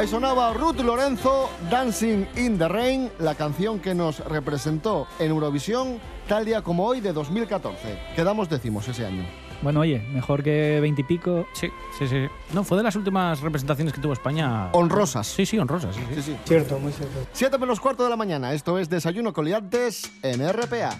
Ahí 0.00 0.08
sonaba 0.08 0.54
Ruth 0.54 0.80
Lorenzo, 0.80 1.50
Dancing 1.70 2.24
in 2.36 2.56
the 2.56 2.66
Rain, 2.66 3.10
la 3.18 3.34
canción 3.34 3.78
que 3.80 3.94
nos 3.94 4.20
representó 4.20 5.06
en 5.18 5.28
Eurovisión 5.28 6.00
tal 6.26 6.46
día 6.46 6.62
como 6.62 6.86
hoy 6.86 7.02
de 7.02 7.12
2014. 7.12 7.98
Quedamos 8.16 8.48
décimos 8.48 8.88
ese 8.88 9.04
año. 9.04 9.26
Bueno, 9.60 9.80
oye, 9.80 10.00
mejor 10.14 10.42
que 10.42 10.78
veintipico. 10.80 11.46
Sí, 11.52 11.68
sí, 11.98 12.08
sí. 12.08 12.28
No, 12.54 12.64
fue 12.64 12.78
de 12.78 12.84
las 12.84 12.96
últimas 12.96 13.42
representaciones 13.42 13.92
que 13.92 14.00
tuvo 14.00 14.14
España. 14.14 14.70
Honrosas. 14.72 15.26
Sí, 15.26 15.44
sí, 15.44 15.58
honrosas. 15.58 15.94
Sí, 15.94 16.00
sí. 16.08 16.14
Sí, 16.14 16.22
sí. 16.22 16.36
Cierto, 16.46 16.78
muy 16.78 16.92
cierto. 16.92 17.18
7 17.34 17.58
menos 17.58 17.78
cuarto 17.78 18.02
de 18.02 18.08
la 18.08 18.16
mañana. 18.16 18.54
Esto 18.54 18.78
es 18.78 18.88
Desayuno 18.88 19.34
Coliantes 19.34 20.10
en 20.22 20.50
RPA. 20.50 20.98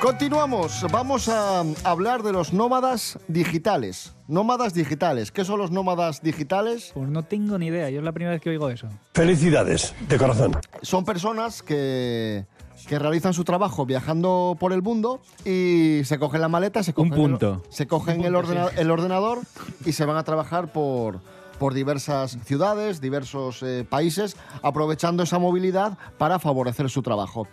Continuamos. 0.00 0.86
Vamos 0.92 1.28
a 1.28 1.64
hablar 1.82 2.22
de 2.22 2.32
los 2.32 2.52
nómadas 2.52 3.18
digitales. 3.26 4.14
Nómadas 4.28 4.72
digitales. 4.72 5.32
¿Qué 5.32 5.44
son 5.44 5.58
los 5.58 5.72
nómadas 5.72 6.22
digitales? 6.22 6.92
Pues 6.94 7.08
no 7.08 7.24
tengo 7.24 7.58
ni 7.58 7.66
idea, 7.66 7.90
yo 7.90 7.98
es 7.98 8.04
la 8.04 8.12
primera 8.12 8.32
vez 8.32 8.40
que 8.40 8.50
oigo 8.50 8.70
eso. 8.70 8.86
Felicidades, 9.12 9.94
de 10.08 10.16
corazón. 10.16 10.52
Son 10.82 11.04
personas 11.04 11.62
que, 11.64 12.46
que 12.86 12.98
realizan 13.00 13.34
su 13.34 13.42
trabajo 13.42 13.86
viajando 13.86 14.56
por 14.60 14.72
el 14.72 14.82
mundo 14.82 15.20
y 15.44 16.02
se 16.04 16.18
cogen 16.20 16.42
la 16.42 16.48
maleta, 16.48 16.84
se 16.84 16.92
cogen, 16.94 17.10
punto. 17.12 17.62
El, 17.66 17.72
se 17.72 17.86
cogen 17.88 18.22
el, 18.24 18.34
ordena- 18.36 18.70
el 18.76 18.90
ordenador 18.92 19.40
y 19.84 19.92
se 19.92 20.04
van 20.04 20.16
a 20.16 20.22
trabajar 20.22 20.72
por, 20.72 21.20
por 21.58 21.74
diversas 21.74 22.38
ciudades, 22.44 23.00
diversos 23.00 23.62
eh, 23.62 23.86
países, 23.88 24.36
aprovechando 24.62 25.22
esa 25.22 25.38
movilidad 25.38 25.98
para 26.16 26.38
favorecer 26.38 26.88
su 26.88 27.02
trabajo. 27.02 27.46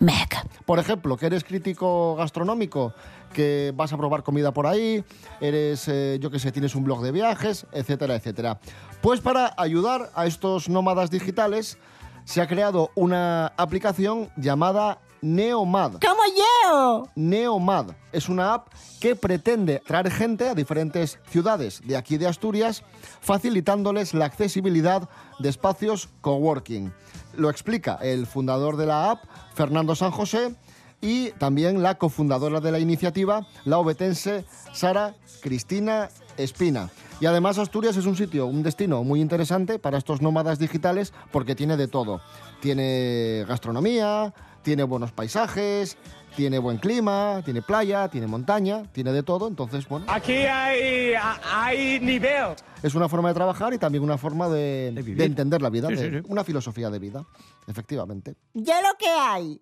Por 0.64 0.78
ejemplo, 0.78 1.16
que 1.16 1.26
eres 1.26 1.44
crítico 1.44 2.16
gastronómico, 2.16 2.92
que 3.32 3.72
vas 3.74 3.92
a 3.92 3.96
probar 3.96 4.22
comida 4.22 4.52
por 4.52 4.66
ahí, 4.66 5.04
eres, 5.40 5.88
eh, 5.88 6.18
yo 6.20 6.30
que 6.30 6.38
sé, 6.38 6.52
tienes 6.52 6.74
un 6.74 6.84
blog 6.84 7.02
de 7.02 7.12
viajes, 7.12 7.66
etcétera, 7.72 8.14
etcétera. 8.14 8.60
Pues 9.00 9.20
para 9.20 9.54
ayudar 9.56 10.10
a 10.14 10.26
estos 10.26 10.68
nómadas 10.68 11.10
digitales, 11.10 11.78
se 12.24 12.40
ha 12.40 12.48
creado 12.48 12.90
una 12.94 13.52
aplicación 13.56 14.30
llamada 14.36 14.98
Neomad. 15.22 15.92
¡Como 15.92 16.22
yo! 16.36 17.08
Neomad 17.14 17.92
es 18.12 18.28
una 18.28 18.54
app 18.54 18.68
que 19.00 19.16
pretende 19.16 19.82
traer 19.86 20.10
gente 20.10 20.48
a 20.48 20.54
diferentes 20.54 21.18
ciudades 21.28 21.80
de 21.84 21.96
aquí 21.96 22.16
de 22.16 22.26
Asturias, 22.26 22.82
facilitándoles 23.20 24.14
la 24.14 24.24
accesibilidad 24.24 25.08
de 25.38 25.48
espacios 25.48 26.08
coworking. 26.20 26.92
Lo 27.36 27.50
explica 27.50 27.98
el 28.02 28.26
fundador 28.26 28.76
de 28.76 28.86
la 28.86 29.10
app, 29.10 29.24
Fernando 29.54 29.94
San 29.94 30.10
José, 30.10 30.54
y 31.00 31.30
también 31.32 31.82
la 31.82 31.98
cofundadora 31.98 32.60
de 32.60 32.72
la 32.72 32.78
iniciativa, 32.78 33.46
la 33.64 33.78
obetense 33.78 34.44
Sara 34.72 35.14
Cristina 35.40 36.08
Espina. 36.36 36.90
Y 37.20 37.26
además 37.26 37.58
Asturias 37.58 37.96
es 37.96 38.04
un 38.04 38.16
sitio, 38.16 38.46
un 38.46 38.62
destino 38.62 39.02
muy 39.02 39.20
interesante 39.20 39.78
para 39.78 39.96
estos 39.96 40.20
nómadas 40.20 40.58
digitales 40.58 41.14
porque 41.32 41.54
tiene 41.54 41.76
de 41.76 41.88
todo. 41.88 42.20
Tiene 42.60 43.44
gastronomía, 43.48 44.34
tiene 44.66 44.82
buenos 44.82 45.12
paisajes, 45.12 45.96
tiene 46.34 46.58
buen 46.58 46.78
clima, 46.78 47.40
tiene 47.44 47.62
playa, 47.62 48.08
tiene 48.08 48.26
montaña, 48.26 48.82
tiene 48.90 49.12
de 49.12 49.22
todo. 49.22 49.46
Entonces, 49.46 49.86
bueno, 49.88 50.06
Aquí 50.08 50.32
hay, 50.32 51.12
hay 51.54 52.00
nivel. 52.00 52.56
es 52.82 52.96
una 52.96 53.08
forma 53.08 53.28
de 53.28 53.34
trabajar 53.34 53.72
y 53.74 53.78
también 53.78 54.02
una 54.02 54.18
forma 54.18 54.48
de, 54.48 54.90
de 54.92 55.24
entender 55.24 55.62
la 55.62 55.70
vida, 55.70 55.86
Sí, 55.86 55.94
de- 55.94 56.10
sí, 56.10 56.16
sí. 56.18 56.26
una 56.28 56.42
filosofía 56.42 56.90
de 56.90 56.98
vida, 56.98 57.24
efectivamente. 57.68 58.34
Ya 58.54 58.80
lo 58.82 58.88
que 58.98 59.06
hay. 59.08 59.60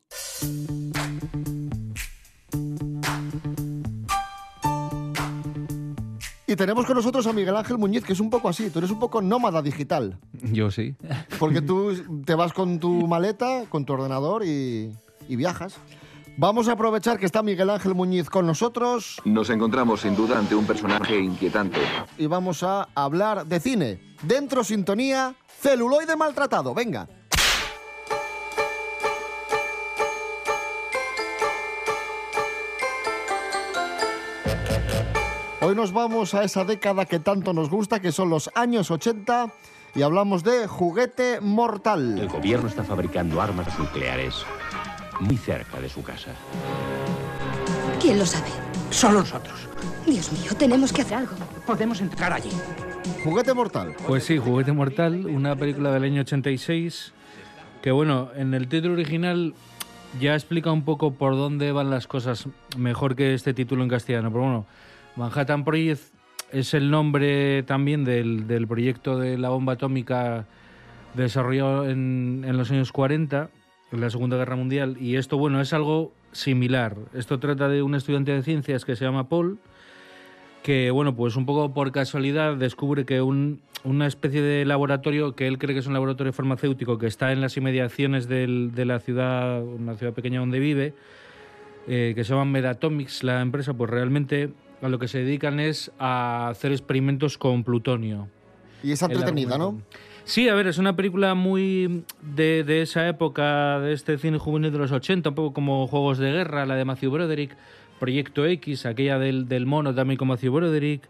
Y 6.54 6.56
tenemos 6.56 6.86
con 6.86 6.94
nosotros 6.94 7.26
a 7.26 7.32
Miguel 7.32 7.56
Ángel 7.56 7.78
Muñiz, 7.78 8.04
que 8.04 8.12
es 8.12 8.20
un 8.20 8.30
poco 8.30 8.48
así, 8.48 8.70
tú 8.70 8.78
eres 8.78 8.92
un 8.92 9.00
poco 9.00 9.20
nómada 9.20 9.60
digital, 9.60 10.20
Yo 10.52 10.70
sí. 10.70 10.94
porque 11.40 11.60
tú 11.68 12.22
te 12.24 12.36
vas 12.36 12.52
con 12.52 12.78
tu 12.78 13.08
maleta, 13.08 13.64
con 13.68 13.84
tu 13.84 13.92
ordenador 13.94 14.44
y, 14.44 14.92
y 15.28 15.34
viajas. 15.34 15.74
Vamos 16.36 16.68
a 16.68 16.72
aprovechar 16.74 17.18
que 17.18 17.26
está 17.26 17.42
Miguel 17.42 17.70
Ángel 17.70 17.96
Muñiz 17.96 18.30
con 18.30 18.46
nosotros 18.46 19.20
Nos 19.24 19.50
encontramos 19.50 20.02
sin 20.02 20.14
duda 20.14 20.38
ante 20.38 20.54
un 20.54 20.64
personaje 20.64 21.18
inquietante. 21.18 21.80
y 22.18 22.26
vamos 22.26 22.62
a 22.62 22.86
hablar 22.94 23.46
de 23.46 23.58
cine. 23.58 24.00
Dentro 24.22 24.62
sintonía, 24.62 25.34
celuloide 25.60 26.14
maltratado, 26.14 26.72
venga. 26.72 27.08
Hoy 35.74 35.80
nos 35.80 35.92
vamos 35.92 36.34
a 36.34 36.44
esa 36.44 36.64
década 36.64 37.04
que 37.04 37.18
tanto 37.18 37.52
nos 37.52 37.68
gusta, 37.68 37.98
que 37.98 38.12
son 38.12 38.30
los 38.30 38.48
años 38.54 38.92
80, 38.92 39.52
y 39.96 40.02
hablamos 40.02 40.44
de 40.44 40.68
juguete 40.68 41.40
mortal. 41.40 42.16
El 42.16 42.28
gobierno 42.28 42.68
está 42.68 42.84
fabricando 42.84 43.42
armas 43.42 43.76
nucleares 43.76 44.46
muy 45.18 45.36
cerca 45.36 45.80
de 45.80 45.88
su 45.88 46.00
casa. 46.04 46.30
¿Quién 48.00 48.20
lo 48.20 48.24
sabe? 48.24 48.50
Solo 48.90 49.18
nosotros. 49.18 49.66
Dios 50.06 50.30
mío, 50.30 50.52
tenemos 50.56 50.92
que 50.92 51.02
hacer 51.02 51.18
algo. 51.18 51.34
Podemos 51.66 52.00
entrar 52.00 52.32
allí. 52.32 52.50
Juguete 53.24 53.52
mortal. 53.52 53.96
Pues 54.06 54.22
sí, 54.22 54.38
Juguete 54.38 54.70
Mortal, 54.70 55.26
una 55.26 55.56
película 55.56 55.90
del 55.90 56.04
año 56.04 56.20
86, 56.20 57.12
que 57.82 57.90
bueno, 57.90 58.28
en 58.36 58.54
el 58.54 58.68
título 58.68 58.94
original 58.94 59.54
ya 60.20 60.34
explica 60.34 60.70
un 60.70 60.84
poco 60.84 61.14
por 61.14 61.34
dónde 61.34 61.72
van 61.72 61.90
las 61.90 62.06
cosas 62.06 62.46
mejor 62.76 63.16
que 63.16 63.34
este 63.34 63.54
título 63.54 63.82
en 63.82 63.88
castellano. 63.88 64.30
Pero 64.30 64.44
bueno, 64.44 64.66
Manhattan 65.16 65.64
Project 65.64 66.02
es 66.52 66.74
el 66.74 66.90
nombre 66.90 67.62
también 67.64 68.04
del, 68.04 68.46
del 68.46 68.66
proyecto 68.66 69.18
de 69.18 69.38
la 69.38 69.48
bomba 69.50 69.74
atómica 69.74 70.46
desarrollado 71.14 71.88
en, 71.88 72.44
en 72.46 72.56
los 72.56 72.70
años 72.70 72.92
40, 72.92 73.50
en 73.92 74.00
la 74.00 74.10
Segunda 74.10 74.36
Guerra 74.36 74.56
Mundial. 74.56 74.96
Y 75.00 75.16
esto, 75.16 75.38
bueno, 75.38 75.60
es 75.60 75.72
algo 75.72 76.12
similar. 76.32 76.96
Esto 77.14 77.38
trata 77.38 77.68
de 77.68 77.82
un 77.82 77.94
estudiante 77.94 78.32
de 78.32 78.42
ciencias 78.42 78.84
que 78.84 78.96
se 78.96 79.04
llama 79.04 79.28
Paul, 79.28 79.58
que, 80.62 80.90
bueno, 80.90 81.14
pues 81.14 81.36
un 81.36 81.46
poco 81.46 81.72
por 81.74 81.92
casualidad 81.92 82.56
descubre 82.56 83.04
que 83.04 83.20
un- 83.22 83.60
una 83.84 84.06
especie 84.06 84.40
de 84.42 84.64
laboratorio 84.64 85.34
que 85.36 85.46
él 85.46 85.58
cree 85.58 85.74
que 85.74 85.80
es 85.80 85.86
un 85.86 85.92
laboratorio 85.92 86.32
farmacéutico 86.32 86.98
que 86.98 87.06
está 87.06 87.32
en 87.32 87.40
las 87.40 87.56
inmediaciones 87.56 88.28
de 88.28 88.84
la 88.86 88.98
ciudad, 88.98 89.62
una 89.62 89.94
ciudad 89.94 90.14
pequeña 90.14 90.40
donde 90.40 90.58
vive, 90.58 90.94
eh, 91.86 92.12
que 92.16 92.24
se 92.24 92.30
llama 92.30 92.46
Medatomics, 92.46 93.22
la 93.22 93.42
empresa, 93.42 93.74
pues 93.74 93.90
realmente 93.90 94.48
a 94.84 94.88
lo 94.88 94.98
que 94.98 95.08
se 95.08 95.18
dedican 95.18 95.60
es 95.60 95.90
a 95.98 96.48
hacer 96.48 96.70
experimentos 96.72 97.38
con 97.38 97.64
plutonio. 97.64 98.28
Y 98.82 98.92
es 98.92 99.02
entretenida, 99.02 99.56
¿no? 99.56 99.80
Sí, 100.24 100.48
a 100.48 100.54
ver, 100.54 100.66
es 100.66 100.78
una 100.78 100.94
película 100.94 101.34
muy 101.34 102.04
de, 102.22 102.64
de 102.64 102.82
esa 102.82 103.08
época, 103.08 103.80
de 103.80 103.92
este 103.92 104.18
cine 104.18 104.38
juvenil 104.38 104.72
de 104.72 104.78
los 104.78 104.92
80, 104.92 105.30
un 105.30 105.34
poco 105.34 105.52
como 105.54 105.86
Juegos 105.86 106.18
de 106.18 106.30
Guerra, 106.32 106.66
la 106.66 106.76
de 106.76 106.84
Matthew 106.84 107.10
Broderick, 107.10 107.56
Proyecto 107.98 108.44
X, 108.46 108.86
aquella 108.86 109.18
del, 109.18 109.48
del 109.48 109.64
mono 109.66 109.94
también 109.94 110.18
con 110.18 110.28
Matthew 110.28 110.52
Broderick, 110.52 111.08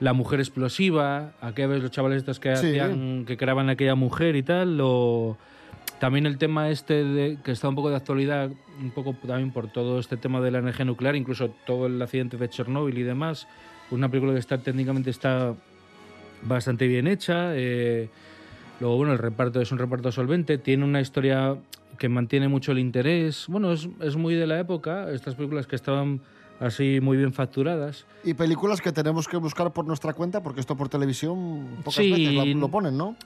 La 0.00 0.12
Mujer 0.12 0.40
Explosiva, 0.40 1.32
aquella 1.40 1.68
vez 1.68 1.82
los 1.82 1.90
chavales 1.90 2.18
estos 2.18 2.40
que 2.40 2.54
Sí. 2.56 2.68
hacían, 2.68 3.24
que 3.26 3.36
creaban 3.38 3.68
aquella 3.70 3.94
mujer 3.94 4.36
y 4.36 4.42
tal, 4.42 4.78
o 4.82 5.36
también 6.00 6.26
el 6.26 6.38
tema 6.38 6.70
este 6.70 7.04
de, 7.04 7.38
que 7.42 7.52
está 7.52 7.68
un 7.68 7.74
poco 7.74 7.90
de 7.90 7.96
actualidad, 7.96 8.50
un 8.80 8.90
poco 8.90 9.14
también 9.26 9.52
por 9.52 9.68
todo 9.68 9.98
este 9.98 10.16
tema 10.16 10.40
de 10.40 10.50
la 10.50 10.58
energía 10.58 10.84
nuclear, 10.84 11.16
incluso 11.16 11.50
todo 11.66 11.86
el 11.86 12.00
accidente 12.02 12.36
de 12.36 12.48
Chernóbil 12.48 12.98
y 12.98 13.02
demás, 13.02 13.46
una 13.90 14.08
película 14.08 14.32
que 14.32 14.40
está 14.40 14.58
técnicamente 14.58 15.10
está 15.10 15.54
bastante 16.42 16.86
bien 16.86 17.06
hecha. 17.06 17.54
eh, 17.56 18.08
luego, 18.80 18.96
bueno, 18.96 19.12
el 19.12 19.18
reparto 19.18 19.60
es 19.60 19.70
un 19.72 19.78
reparto 19.78 20.10
solvente, 20.12 20.58
tiene 20.58 20.84
una 20.84 21.00
historia 21.00 21.56
que 21.98 22.08
mantiene 22.08 22.48
mucho 22.48 22.72
el 22.72 22.80
interés. 22.80 23.46
Bueno, 23.48 23.72
es, 23.72 23.88
es 24.00 24.16
muy 24.16 24.34
de 24.34 24.46
la 24.46 24.58
época, 24.58 25.10
estas 25.12 25.36
películas 25.36 25.66
que 25.66 25.76
estaban 25.76 26.20
así 26.60 26.98
muy 27.00 27.16
bien 27.16 27.32
facturadas. 27.32 28.04
Y 28.24 28.34
películas 28.34 28.80
que 28.80 28.90
tenemos 28.92 29.28
que 29.28 29.36
buscar 29.36 29.72
por 29.72 29.86
nuestra 29.86 30.12
cuenta, 30.12 30.42
porque 30.42 30.60
esto 30.60 30.76
por 30.76 30.88
televisión 30.88 31.66
pocas 31.84 31.94
Sí. 31.94 32.10
veces 32.10 32.34
lo, 32.34 32.60
lo 32.60 32.68
ponen, 32.68 32.96
¿no? 32.96 33.16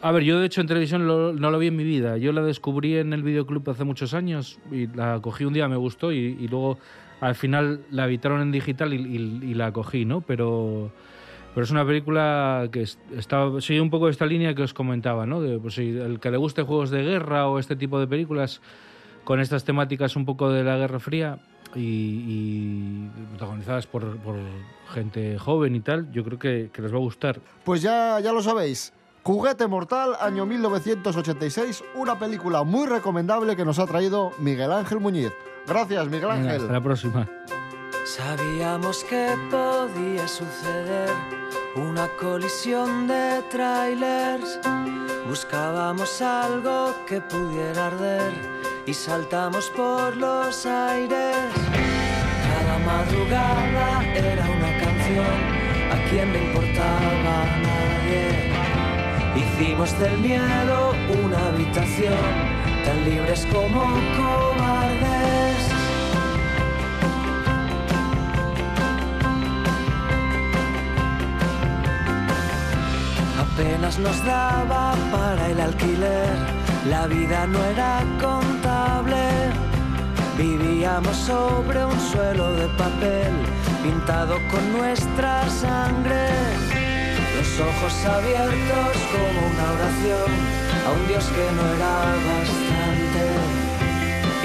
A 0.00 0.12
ver, 0.12 0.22
yo 0.22 0.38
de 0.38 0.46
hecho 0.46 0.60
en 0.60 0.68
televisión 0.68 1.06
lo- 1.08 1.32
no 1.32 1.50
lo 1.50 1.58
vi 1.58 1.66
en 1.68 1.76
mi 1.76 1.82
vida. 1.84 2.16
Yo 2.18 2.32
la 2.32 2.42
descubrí 2.42 2.96
en 2.96 3.12
el 3.12 3.22
videoclub 3.24 3.68
hace 3.68 3.82
muchos 3.84 4.14
años 4.14 4.58
y 4.70 4.86
la 4.86 5.18
cogí 5.20 5.44
un 5.44 5.52
día, 5.54 5.66
me 5.68 5.76
gustó 5.76 6.12
y, 6.12 6.36
y 6.38 6.46
luego 6.48 6.78
al 7.20 7.34
final 7.34 7.80
la 7.90 8.04
evitaron 8.04 8.40
en 8.40 8.52
digital 8.52 8.94
y, 8.94 8.96
y- 8.98 9.50
y 9.50 9.54
la 9.54 9.72
cogí, 9.72 10.04
¿no? 10.04 10.20
Pero, 10.20 10.92
pero 11.52 11.64
es 11.64 11.70
una 11.72 11.84
película 11.84 12.68
que 12.70 12.82
es- 12.82 12.98
está, 13.16 13.60
sigue 13.60 13.80
un 13.80 13.90
poco 13.90 14.08
esta 14.08 14.24
línea 14.24 14.54
que 14.54 14.62
os 14.62 14.72
comentaba, 14.72 15.26
¿no? 15.26 15.40
De, 15.40 15.58
pues, 15.58 15.74
si 15.74 15.88
el 15.90 16.20
que 16.20 16.30
le 16.30 16.36
guste 16.36 16.62
juegos 16.62 16.90
de 16.90 17.02
guerra 17.02 17.48
o 17.48 17.58
este 17.58 17.74
tipo 17.74 17.98
de 17.98 18.06
películas 18.06 18.60
con 19.24 19.40
estas 19.40 19.64
temáticas 19.64 20.14
un 20.14 20.24
poco 20.24 20.48
de 20.50 20.62
la 20.62 20.76
Guerra 20.76 21.00
Fría 21.00 21.40
y 21.74 23.08
protagonizadas 23.30 23.86
por, 23.88 24.16
por 24.18 24.36
gente 24.94 25.36
joven 25.38 25.74
y 25.74 25.80
tal, 25.80 26.10
yo 26.12 26.22
creo 26.24 26.38
que, 26.38 26.70
que 26.72 26.82
les 26.82 26.92
va 26.92 26.96
a 26.96 27.00
gustar. 27.00 27.40
Pues 27.64 27.82
ya, 27.82 28.20
ya 28.20 28.32
lo 28.32 28.40
sabéis. 28.42 28.92
Juguete 29.22 29.66
Mortal, 29.66 30.16
año 30.20 30.46
1986, 30.46 31.84
una 31.94 32.18
película 32.18 32.62
muy 32.62 32.86
recomendable 32.86 33.56
que 33.56 33.64
nos 33.64 33.78
ha 33.78 33.86
traído 33.86 34.32
Miguel 34.38 34.72
Ángel 34.72 35.00
Muñiz. 35.00 35.32
Gracias, 35.66 36.06
Miguel 36.06 36.28
Venga, 36.30 36.34
Ángel. 36.52 36.60
hasta 36.62 36.72
la 36.72 36.80
próxima. 36.80 37.28
Sabíamos 38.06 39.04
que 39.04 39.36
podía 39.50 40.26
suceder 40.26 41.10
una 41.76 42.08
colisión 42.18 43.06
de 43.06 43.42
trailers. 43.50 44.58
Buscábamos 45.28 46.22
algo 46.22 46.94
que 47.06 47.20
pudiera 47.20 47.88
arder 47.88 48.32
y 48.86 48.94
saltamos 48.94 49.68
por 49.76 50.16
los 50.16 50.64
aires. 50.64 51.36
Cada 52.48 52.78
madrugada 52.78 54.04
era 54.14 54.42
una 54.42 54.78
canción, 54.82 55.26
a 55.92 56.08
quien 56.08 56.32
le 56.32 56.44
importaba 56.46 56.96
a 56.96 57.22
nadie. 57.58 57.87
Hicimos 59.60 59.98
del 59.98 60.18
miedo 60.18 60.94
una 61.24 61.48
habitación, 61.48 62.14
tan 62.84 63.04
libres 63.04 63.44
como 63.46 63.82
cobardes. 64.16 65.58
Apenas 73.36 73.98
nos 73.98 74.24
daba 74.24 74.94
para 75.10 75.48
el 75.48 75.60
alquiler, 75.60 76.36
la 76.88 77.08
vida 77.08 77.48
no 77.48 77.60
era 77.64 78.04
contable. 78.20 79.50
Vivíamos 80.36 81.16
sobre 81.16 81.84
un 81.84 81.98
suelo 81.98 82.52
de 82.52 82.68
papel, 82.78 83.32
pintado 83.82 84.38
con 84.52 84.72
nuestra 84.72 85.50
sangre. 85.50 86.67
Los 87.38 87.60
ojos 87.60 88.04
abiertos 88.04 88.96
como 89.12 89.38
una 89.46 89.66
oración 89.76 90.30
a 90.86 90.90
un 90.90 91.06
Dios 91.06 91.24
que 91.24 91.46
no 91.54 91.64
era 91.76 91.94
bastante. 92.34 93.24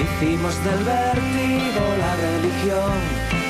Hicimos 0.03 0.63
del 0.63 0.83
vértigo 0.83 1.83
la 2.03 2.13
religión, 2.27 2.97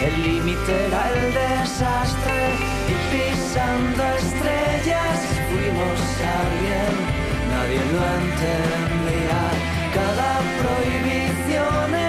el 0.01 0.15
límite 0.23 0.85
era 0.87 1.09
el 1.11 1.33
desastre 1.33 2.41
y 2.87 2.95
pisando 3.11 4.03
estrellas 4.23 5.19
fuimos 5.51 5.99
alguien, 6.39 6.93
nadie 7.51 7.81
lo 7.91 8.01
entendía. 8.23 9.41
Cada 9.93 10.39
prohibición 10.61 12.02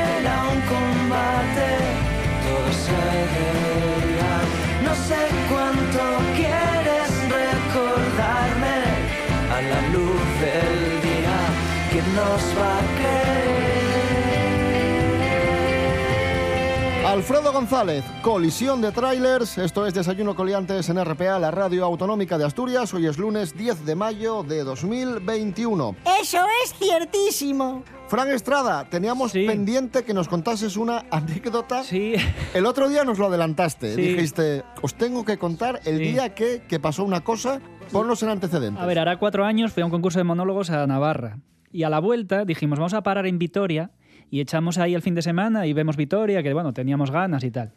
Alfredo 17.06 17.52
González, 17.52 18.02
colisión 18.22 18.80
de 18.80 18.90
trailers. 18.90 19.58
Esto 19.58 19.87
es 19.87 19.94
Desayuno 19.94 20.34
Coliantes 20.34 20.88
en 20.88 21.02
RPA, 21.04 21.38
la 21.38 21.50
radio 21.50 21.84
autonómica 21.84 22.38
de 22.38 22.44
Asturias. 22.44 22.92
Hoy 22.92 23.06
es 23.06 23.18
lunes 23.18 23.56
10 23.56 23.84
de 23.84 23.94
mayo 23.94 24.42
de 24.42 24.64
2021. 24.64 25.94
Eso 26.20 26.38
es 26.64 26.74
ciertísimo. 26.74 27.84
Fran 28.08 28.30
Estrada, 28.30 28.88
teníamos 28.88 29.32
pendiente 29.32 30.02
que 30.02 30.12
nos 30.12 30.28
contases 30.28 30.76
una 30.76 31.04
anécdota. 31.10 31.84
Sí. 31.84 32.14
El 32.54 32.66
otro 32.66 32.88
día 32.88 33.04
nos 33.04 33.18
lo 33.18 33.26
adelantaste. 33.26 33.94
Sí. 33.94 34.00
Dijiste, 34.00 34.64
os 34.82 34.94
tengo 34.94 35.24
que 35.24 35.38
contar 35.38 35.80
el 35.84 35.98
Sí. 35.98 36.04
día 36.12 36.34
que, 36.34 36.62
que 36.66 36.80
pasó 36.80 37.04
una 37.04 37.22
cosa. 37.22 37.60
Ponlos 37.92 38.22
en 38.24 38.30
antecedentes. 38.30 38.82
A 38.82 38.87
ver, 38.87 38.98
hará 38.98 39.18
cuatro 39.18 39.44
años 39.44 39.72
fui 39.72 39.82
a 39.82 39.87
un 39.87 39.92
concurso 39.92 40.18
de 40.18 40.24
monólogos 40.24 40.70
a 40.70 40.87
Navarra. 40.87 41.38
Y 41.74 41.82
a 41.82 41.90
la 41.90 41.98
vuelta 41.98 42.44
dijimos, 42.44 42.78
vamos 42.78 42.94
a 42.94 43.02
parar 43.02 43.26
en 43.26 43.37
Vitoria 43.37 43.90
y 44.30 44.40
echamos 44.40 44.78
ahí 44.78 44.94
el 44.94 45.02
fin 45.02 45.16
de 45.16 45.22
semana 45.22 45.66
y 45.66 45.72
vemos 45.72 45.96
Vitoria, 45.96 46.40
que 46.40 46.54
bueno, 46.54 46.72
teníamos 46.72 47.10
ganas 47.10 47.42
y 47.42 47.50
tal. 47.50 47.72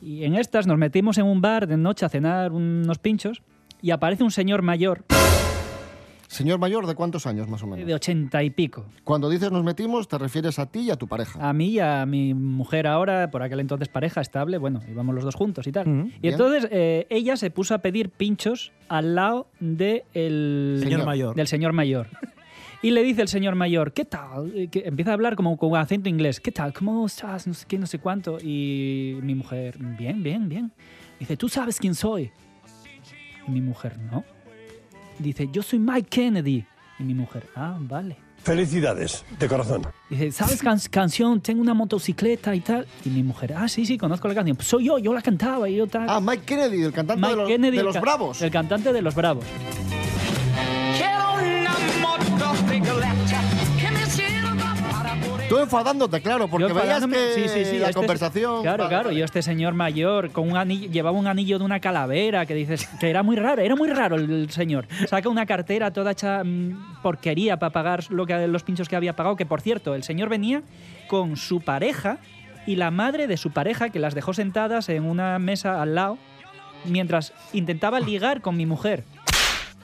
Y 0.00 0.24
en 0.24 0.36
estas 0.36 0.66
nos 0.66 0.78
metimos 0.78 1.18
en 1.18 1.26
un 1.26 1.42
bar 1.42 1.66
de 1.66 1.76
noche 1.76 2.06
a 2.06 2.08
cenar 2.08 2.52
unos 2.52 2.98
pinchos 2.98 3.42
y 3.82 3.90
aparece 3.90 4.24
un 4.24 4.30
señor 4.30 4.62
mayor 4.62 5.04
Señor 6.28 6.58
mayor, 6.58 6.86
¿de 6.86 6.94
cuántos 6.94 7.26
años 7.26 7.46
más 7.46 7.62
o 7.62 7.66
menos? 7.66 7.86
de 7.86 7.92
ochenta 7.92 8.42
y 8.42 8.48
pico. 8.48 8.86
Cuando 9.04 9.28
dices 9.28 9.52
nos 9.52 9.62
metimos, 9.64 10.08
te 10.08 10.16
refieres 10.16 10.58
a 10.58 10.64
ti 10.64 10.80
y 10.80 10.90
a 10.90 10.96
tu 10.96 11.06
pareja. 11.06 11.46
A 11.46 11.52
mí 11.52 11.72
y 11.72 11.78
a 11.78 12.06
mi 12.06 12.32
mujer 12.32 12.86
ahora, 12.86 13.30
por 13.30 13.42
aquel 13.42 13.60
entonces 13.60 13.88
pareja 13.88 14.22
estable, 14.22 14.56
bueno, 14.56 14.80
íbamos 14.90 15.14
los 15.14 15.24
dos 15.24 15.34
juntos 15.34 15.66
y 15.66 15.72
tal. 15.72 15.86
Mm, 15.86 16.00
y 16.06 16.20
bien. 16.20 16.32
entonces 16.32 16.68
eh, 16.72 17.06
ella 17.10 17.36
se 17.36 17.50
puso 17.50 17.74
a 17.74 17.78
pedir 17.80 18.08
pinchos 18.08 18.72
al 18.88 19.14
lado 19.14 19.46
de 19.60 20.06
el- 20.14 20.80
Señor 20.82 21.04
mayor. 21.04 21.36
del 21.36 21.48
señor 21.48 21.74
mayor. 21.74 22.06
Y 22.84 22.90
le 22.90 23.02
dice 23.04 23.22
el 23.22 23.28
señor 23.28 23.54
mayor, 23.54 23.92
¿qué 23.92 24.04
tal? 24.04 24.52
Eh, 24.56 24.68
que 24.68 24.80
empieza 24.86 25.12
a 25.12 25.14
hablar 25.14 25.36
como 25.36 25.56
con 25.56 25.76
acento 25.76 26.08
inglés. 26.08 26.40
¿Qué 26.40 26.50
tal? 26.50 26.72
¿Cómo 26.72 27.06
estás? 27.06 27.46
No 27.46 27.54
sé 27.54 27.64
qué, 27.68 27.78
no 27.78 27.86
sé 27.86 27.98
cuánto. 28.00 28.38
Y 28.42 29.18
mi 29.22 29.34
mujer, 29.36 29.76
bien, 29.78 30.22
bien, 30.22 30.48
bien. 30.48 30.72
Dice, 31.20 31.36
¿tú 31.36 31.48
sabes 31.48 31.78
quién 31.78 31.94
soy? 31.94 32.32
Y 33.46 33.50
mi 33.52 33.60
mujer, 33.60 33.98
no. 34.10 34.24
Dice, 35.18 35.48
yo 35.52 35.62
soy 35.62 35.78
Mike 35.78 36.08
Kennedy. 36.08 36.64
Y 36.98 37.02
mi 37.04 37.14
mujer, 37.14 37.46
ah, 37.54 37.76
vale. 37.80 38.16
Felicidades, 38.42 39.24
de 39.38 39.46
corazón. 39.46 39.82
Dice, 40.10 40.32
¿sabes 40.32 40.60
can- 40.60 40.80
canción? 40.90 41.40
Tengo 41.40 41.60
una 41.62 41.74
motocicleta 41.74 42.52
y 42.56 42.60
tal. 42.60 42.88
Y 43.04 43.10
mi 43.10 43.22
mujer, 43.22 43.54
ah, 43.56 43.68
sí, 43.68 43.86
sí, 43.86 43.96
conozco 43.96 44.26
la 44.26 44.34
canción. 44.34 44.56
Pues 44.56 44.66
soy 44.66 44.86
yo, 44.86 44.98
yo 44.98 45.14
la 45.14 45.22
cantaba 45.22 45.68
y 45.68 45.76
yo 45.76 45.86
tal. 45.86 46.06
Ah, 46.08 46.20
Mike 46.20 46.42
Kennedy, 46.44 46.82
el 46.82 46.92
cantante 46.92 47.24
de 47.28 47.36
los- 47.36 47.48
de 47.48 47.54
el 47.54 47.84
los 47.84 47.94
ca- 47.94 48.00
Bravos. 48.00 48.42
El 48.42 48.50
cantante 48.50 48.92
de 48.92 49.02
los 49.02 49.14
Bravos. 49.14 49.44
Tú 55.52 55.58
enfadándote, 55.58 56.22
claro, 56.22 56.48
porque 56.48 56.72
veías 56.72 57.06
que 57.06 57.34
sí, 57.34 57.48
sí, 57.48 57.64
sí, 57.66 57.78
la 57.78 57.88
este- 57.88 57.94
conversación... 57.94 58.62
Claro, 58.62 58.88
claro. 58.88 59.12
Yo 59.12 59.22
este 59.22 59.42
señor 59.42 59.74
mayor 59.74 60.30
con 60.30 60.50
un 60.50 60.56
anillo, 60.56 60.90
llevaba 60.90 61.18
un 61.18 61.26
anillo 61.26 61.58
de 61.58 61.64
una 61.66 61.78
calavera 61.78 62.46
que 62.46 62.54
dices 62.54 62.88
que 62.98 63.10
era 63.10 63.22
muy 63.22 63.36
raro, 63.36 63.60
era 63.60 63.76
muy 63.76 63.90
raro 63.90 64.16
el, 64.16 64.30
el 64.30 64.50
señor. 64.50 64.86
Saca 65.06 65.28
una 65.28 65.44
cartera 65.44 65.92
toda 65.92 66.12
hecha 66.12 66.42
mm, 66.42 67.02
porquería 67.02 67.58
para 67.58 67.70
pagar 67.70 68.04
lo 68.08 68.24
que 68.24 68.46
los 68.48 68.62
pinchos 68.62 68.88
que 68.88 68.96
había 68.96 69.14
pagado. 69.14 69.36
Que 69.36 69.44
por 69.44 69.60
cierto, 69.60 69.94
el 69.94 70.04
señor 70.04 70.30
venía 70.30 70.62
con 71.06 71.36
su 71.36 71.60
pareja 71.60 72.16
y 72.66 72.76
la 72.76 72.90
madre 72.90 73.26
de 73.26 73.36
su 73.36 73.50
pareja 73.50 73.90
que 73.90 73.98
las 73.98 74.14
dejó 74.14 74.32
sentadas 74.32 74.88
en 74.88 75.04
una 75.04 75.38
mesa 75.38 75.82
al 75.82 75.94
lado 75.94 76.16
mientras 76.86 77.32
intentaba 77.52 78.00
ligar 78.00 78.40
con 78.40 78.56
mi 78.56 78.64
mujer. 78.64 79.04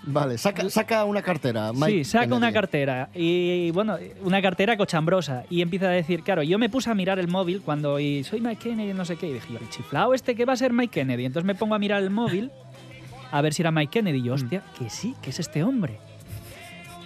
Vale, 0.03 0.39
saca, 0.39 0.69
saca 0.71 1.05
una 1.05 1.23
cartera. 1.23 1.73
Mike 1.73 2.05
sí, 2.05 2.05
saca 2.05 2.35
una 2.35 2.53
cartera 2.53 3.11
y 3.15 3.71
bueno, 3.73 3.97
una 4.23 4.41
cartera 4.41 4.77
cochambrosa 4.77 5.45
y 5.51 5.63
empieza 5.63 5.87
a 5.87 5.91
decir, 5.91 6.23
claro, 6.23 6.43
yo 6.43 6.59
me 6.59 6.69
puse 6.69 6.91
a 6.91 6.95
mirar 6.95 7.19
el 7.19 7.29
móvil 7.29 7.61
cuando 7.63 7.99
y 8.01 8.25
soy 8.25 8.41
Mike 8.41 8.71
Kennedy, 8.71 8.95
no 8.95 9.05
sé 9.05 9.17
qué, 9.17 9.29
y 9.29 9.35
dije, 9.35 9.53
yo, 9.53 9.59
el 9.59 9.69
chiflao 9.69 10.15
este 10.15 10.35
que 10.35 10.45
va 10.45 10.55
a 10.55 10.57
ser 10.57 10.73
Mike 10.73 11.01
Kennedy. 11.01 11.25
Entonces 11.25 11.47
me 11.47 11.55
pongo 11.55 11.75
a 11.75 11.79
mirar 11.79 12.03
el 12.03 12.11
móvil 12.11 12.51
a 13.31 13.43
ver 13.43 13.53
si 13.53 13.63
era 13.63 13.71
Mike 13.71 13.91
Kennedy. 13.91 14.19
Y 14.19 14.23
yo, 14.23 14.35
hostia, 14.35 14.63
que 14.79 14.91
sí, 14.91 15.15
que 15.23 15.31
es 15.31 15.41
este 15.41 15.63
hombre. 15.63 15.99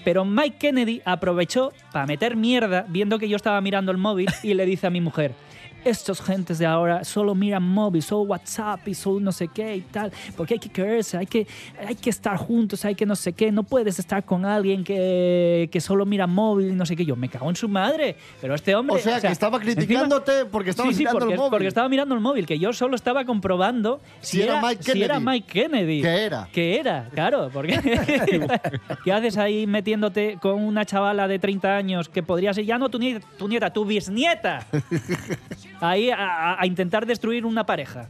Pero 0.05 0.25
Mike 0.25 0.57
Kennedy 0.59 1.01
aprovechó 1.05 1.73
para 1.93 2.07
meter 2.07 2.37
mierda 2.37 2.85
viendo 2.89 3.19
que 3.19 3.29
yo 3.29 3.37
estaba 3.37 3.61
mirando 3.61 3.93
el 3.93 3.99
móvil 3.99 4.29
y 4.43 4.55
le 4.55 4.67
dice 4.67 4.87
a 4.87 4.91
mi 4.91 5.01
mujer, 5.01 5.35
estos 5.85 6.21
gentes 6.21 6.59
de 6.59 6.67
ahora 6.67 7.05
solo 7.05 7.35
miran 7.35 7.63
móvil, 7.63 8.03
solo 8.03 8.23
WhatsApp 8.23 8.87
y 8.89 8.95
solo 8.95 9.21
no 9.21 9.33
sé 9.33 9.49
qué 9.49 9.77
y 9.77 9.81
tal, 9.83 10.13
porque 10.37 10.55
hay 10.55 10.61
que 10.61 10.69
quererse, 10.69 11.17
hay 11.17 11.27
que, 11.27 11.47
hay 11.87 11.95
que 11.95 12.11
estar 12.11 12.37
juntos, 12.37 12.85
hay 12.85 12.95
que 12.95 13.07
no 13.07 13.17
sé 13.17 13.33
qué, 13.33 13.53
no 13.53 13.63
puedes 13.63 13.99
estar 13.99 14.25
con 14.25 14.45
alguien 14.45 14.85
que, 14.85 15.69
que 15.73 15.81
solo 15.81 16.07
mira 16.07 16.27
móvil 16.27 16.71
y 16.71 16.73
no 16.73 16.87
sé 16.87 16.97
qué. 16.97 17.05
Yo 17.05 17.17
me 17.17 17.29
cago 17.29 17.49
en 17.49 17.57
su 17.57 17.69
madre, 17.69 18.17
pero 18.41 18.55
este 18.55 18.75
hombre... 18.75 18.97
O 18.97 18.99
sea, 18.99 19.21
que 19.21 19.27
estaba 19.27 19.59
criticándote 19.59 20.47
porque 20.47 20.71
estabas 20.71 20.95
sí, 20.95 21.01
mirando 21.01 21.19
porque, 21.19 21.33
el 21.35 21.39
móvil. 21.39 21.51
porque 21.51 21.67
estaba 21.67 21.89
mirando 21.89 22.15
el 22.15 22.21
móvil, 22.21 22.47
que 22.47 22.59
yo 22.59 22.73
solo 22.73 22.97
estaba 22.97 23.25
comprobando 23.25 24.01
Si 24.21 24.43
era 24.43 24.61
Mike 24.61 24.83
si 24.83 25.03
era 25.03 25.15
Kennedy. 25.15 25.25
Mike 25.25 25.47
Kennedy. 25.53 26.03
Que 26.03 26.25
era. 26.25 26.49
Que 26.53 26.79
era, 26.79 27.09
claro, 27.13 27.51
porque 27.53 27.73
¿qué 29.05 29.13
haces 29.13 29.37
ahí 29.37 29.67
metiéndote 29.67 30.39
con 30.41 30.63
una 30.63 30.85
chavala 30.85 31.29
de 31.29 31.39
30 31.39 31.77
años 31.77 32.09
que 32.09 32.23
podría 32.23 32.55
ser 32.55 32.65
ya 32.65 32.79
no 32.79 32.89
tu 32.89 32.99
nieta, 32.99 33.27
tu, 33.39 33.49
nieta, 33.49 33.73
tu 33.73 33.85
bisnieta? 33.85 34.67
Ahí 35.83 36.11
a, 36.11 36.59
a- 36.61 36.67
intentar 36.67 37.05
destruir 37.05 37.45
una 37.45 37.65
pareja 37.67 38.09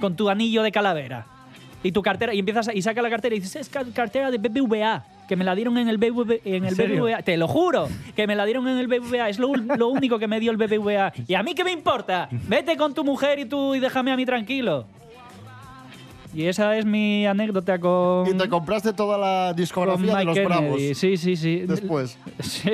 con 0.00 0.16
tu 0.16 0.28
anillo 0.28 0.62
de 0.62 0.72
calavera. 0.72 1.26
Y 1.84 1.92
tu 1.92 2.00
cartera, 2.02 2.32
y 2.34 2.38
empiezas 2.38 2.68
a- 2.68 2.74
y 2.74 2.80
saca 2.82 3.02
la 3.02 3.10
cartera 3.10 3.34
y 3.34 3.40
dices, 3.40 3.56
es 3.56 3.68
ca- 3.68 3.84
cartera 3.94 4.30
de 4.30 4.38
BBVA, 4.38 5.04
que 5.28 5.36
me 5.36 5.44
la 5.44 5.54
dieron 5.54 5.76
en 5.78 5.88
el, 5.88 5.98
BBVA, 5.98 6.36
en 6.44 6.64
el 6.64 6.74
serio? 6.74 7.04
BBVA. 7.04 7.22
Te 7.22 7.36
lo 7.36 7.46
juro, 7.48 7.88
que 8.16 8.26
me 8.26 8.34
la 8.34 8.44
dieron 8.44 8.66
en 8.68 8.78
el 8.78 8.86
BBVA. 8.86 9.28
Es 9.28 9.38
lo, 9.38 9.54
lo 9.54 9.88
único 9.88 10.18
que 10.18 10.26
me 10.28 10.40
dio 10.40 10.50
el 10.52 10.56
BBVA. 10.56 11.12
¿Y 11.28 11.34
a 11.34 11.42
mí 11.42 11.54
qué 11.54 11.64
me 11.64 11.72
importa? 11.72 12.28
Vete 12.30 12.76
con 12.76 12.94
tu 12.94 13.04
mujer 13.04 13.38
y 13.40 13.44
tú 13.46 13.74
y 13.74 13.80
déjame 13.80 14.10
a 14.12 14.16
mí 14.16 14.24
tranquilo. 14.26 14.86
Y 16.34 16.46
esa 16.46 16.76
es 16.78 16.86
mi 16.86 17.26
anécdota 17.26 17.78
con. 17.78 18.26
Y 18.26 18.32
te 18.38 18.48
compraste 18.48 18.94
toda 18.94 19.18
la 19.18 19.52
discografía 19.52 20.16
de 20.16 20.24
los 20.24 20.38
Bravos. 20.38 20.76
Kennedy. 20.78 20.94
Sí, 20.94 21.16
sí, 21.18 21.36
sí. 21.36 21.56
Después. 21.66 22.16
Sí. 22.40 22.70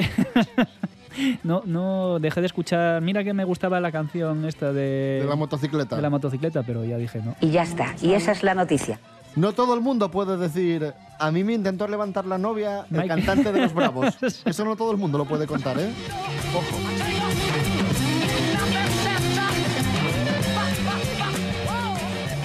No, 1.44 1.62
no, 1.64 2.18
dejé 2.20 2.40
de 2.40 2.46
escuchar. 2.46 3.00
Mira 3.02 3.24
que 3.24 3.33
me 3.35 3.44
gustaba 3.44 3.81
la 3.81 3.90
canción 3.92 4.44
esta 4.44 4.72
de. 4.72 5.18
De 5.22 5.26
la 5.28 5.37
motocicleta. 5.37 5.96
De 5.96 6.02
la 6.02 6.11
motocicleta, 6.11 6.62
pero 6.62 6.85
ya 6.85 6.96
dije 6.96 7.20
no. 7.24 7.35
Y 7.40 7.50
ya 7.50 7.62
está. 7.62 7.94
Y 8.02 8.12
esa 8.12 8.33
es 8.33 8.42
la 8.42 8.54
noticia. 8.54 9.00
No 9.37 9.52
todo 9.52 9.74
el 9.74 9.81
mundo 9.81 10.11
puede 10.11 10.37
decir, 10.37 10.92
a 11.18 11.31
mí 11.31 11.44
me 11.44 11.52
intentó 11.52 11.87
levantar 11.87 12.24
la 12.26 12.38
novia 12.38 12.87
el 12.90 12.96
Mike- 12.96 13.09
cantante 13.09 13.52
de 13.52 13.61
los 13.61 13.74
Bravos. 13.74 14.16
Eso 14.44 14.64
no 14.64 14.74
todo 14.74 14.90
el 14.90 14.96
mundo 14.96 15.18
lo 15.18 15.26
puede 15.26 15.46
contar, 15.46 15.78
¿eh? 15.78 15.90
Ojo. 16.57 16.76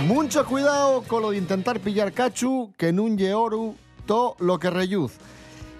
Mucho 0.07 0.45
cuidado 0.45 1.01
con 1.03 1.21
lo 1.21 1.31
de 1.31 1.38
intentar 1.38 1.79
pillar 1.79 2.12
cachu, 2.12 2.73
que 2.77 2.91
nun 2.91 3.15
lle 3.17 3.33
oru 3.33 3.75
to 4.05 4.36
lo 4.39 4.59
que 4.59 4.69
reyuz. 4.69 5.15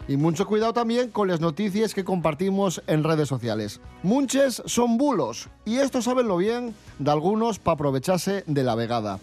Y 0.08 0.18
mucho 0.18 0.46
cuidado 0.46 0.74
también 0.74 1.10
con 1.10 1.28
las 1.28 1.40
noticias 1.40 1.94
que 1.94 2.04
compartimos 2.04 2.82
en 2.88 3.04
redes 3.04 3.30
sociales. 3.30 3.80
Munches 4.04 4.62
son 4.66 4.98
bulos, 4.98 5.50
y 5.66 5.78
esto 5.78 6.02
sabenlo 6.02 6.38
bien 6.38 6.76
de 7.00 7.12
algunos 7.12 7.60
para 7.60 7.76
aprovecharse 7.76 8.44
de 8.46 8.64
la 8.64 8.76
vegada. 8.76 9.20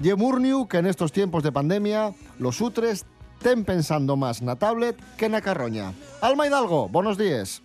Ye 0.00 0.14
Murniu 0.16 0.66
que 0.66 0.78
en 0.78 0.86
estos 0.86 1.12
tiempos 1.12 1.42
de 1.42 1.52
pandemia 1.52 2.12
los 2.38 2.60
utres 2.60 3.04
ten 3.42 3.64
pensando 3.64 4.16
más 4.16 4.42
na 4.42 4.56
tablet 4.56 4.96
que 5.16 5.28
na 5.28 5.42
carroña. 5.42 5.92
Alma 6.20 6.46
Hidalgo, 6.46 6.88
buenos 6.88 7.18
días. 7.18 7.62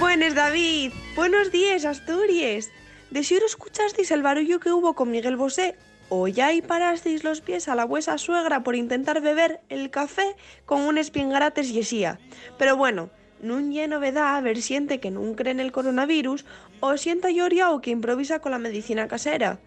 Buenos, 0.00 0.34
David. 0.34 0.92
Buenos 1.14 1.52
días, 1.52 1.84
Asturias. 1.84 2.70
De 3.10 3.22
seguro 3.22 3.46
escuchasteis 3.46 4.10
el 4.10 4.22
barullo 4.22 4.58
que 4.58 4.72
hubo 4.72 4.94
con 4.94 5.10
Miguel 5.10 5.36
Bosé 5.36 5.76
o 6.14 6.28
ya 6.28 6.46
ahí 6.48 6.62
parasteis 6.62 7.24
los 7.24 7.40
pies 7.40 7.66
a 7.66 7.74
la 7.74 7.84
vuesa 7.84 8.18
suegra 8.18 8.62
por 8.62 8.76
intentar 8.76 9.20
beber 9.20 9.60
el 9.68 9.90
café 9.90 10.36
con 10.64 10.82
un 10.82 10.96
espingarates 10.96 11.70
y 11.70 11.80
esía. 11.80 12.20
Pero 12.58 12.76
bueno, 12.76 13.10
nun 13.42 13.74
lle 13.74 13.90
novedad 13.90 14.38
ver 14.46 14.62
siente 14.62 15.02
que 15.02 15.10
nun 15.10 15.34
cree 15.34 15.52
en 15.52 15.60
el 15.60 15.74
coronavirus 15.74 16.46
o 16.78 16.96
sienta 16.96 17.34
lloriao 17.34 17.82
que 17.82 17.90
improvisa 17.90 18.38
con 18.38 18.52
la 18.54 18.62
medicina 18.62 19.08
casera. 19.08 19.58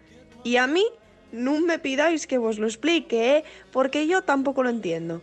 Y 0.42 0.56
a 0.56 0.66
mí, 0.66 0.84
nun 1.32 1.68
me 1.68 1.78
pidáis 1.78 2.26
que 2.26 2.40
vos 2.40 2.58
lo 2.58 2.66
explique, 2.66 3.36
¿eh? 3.36 3.44
porque 3.70 4.06
yo 4.06 4.22
tampoco 4.22 4.62
lo 4.62 4.70
entiendo. 4.70 5.20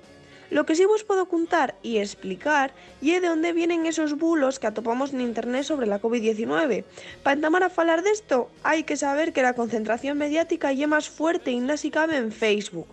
Lo 0.51 0.65
que 0.65 0.75
sí 0.75 0.85
vos 0.85 1.03
puedo 1.03 1.27
contar 1.27 1.75
y 1.81 1.97
explicar 1.97 2.73
y 3.01 3.11
de 3.11 3.27
dónde 3.27 3.53
vienen 3.53 3.85
esos 3.85 4.17
bulos 4.17 4.59
que 4.59 4.67
atopamos 4.67 5.13
en 5.13 5.21
internet 5.21 5.63
sobre 5.63 5.87
la 5.87 6.01
COVID-19. 6.01 6.83
Para 7.23 7.33
entamar 7.33 7.63
a 7.63 7.69
falar 7.69 8.03
de 8.03 8.11
esto, 8.11 8.49
hay 8.63 8.83
que 8.83 8.97
saber 8.97 9.33
que 9.33 9.41
la 9.41 9.53
concentración 9.53 10.17
mediática 10.17 10.71
ya 10.71 10.87
más 10.87 11.09
fuerte 11.09 11.51
y 11.51 11.77
si 11.77 11.89
cabe 11.89 12.17
en 12.17 12.31
Facebook. 12.31 12.87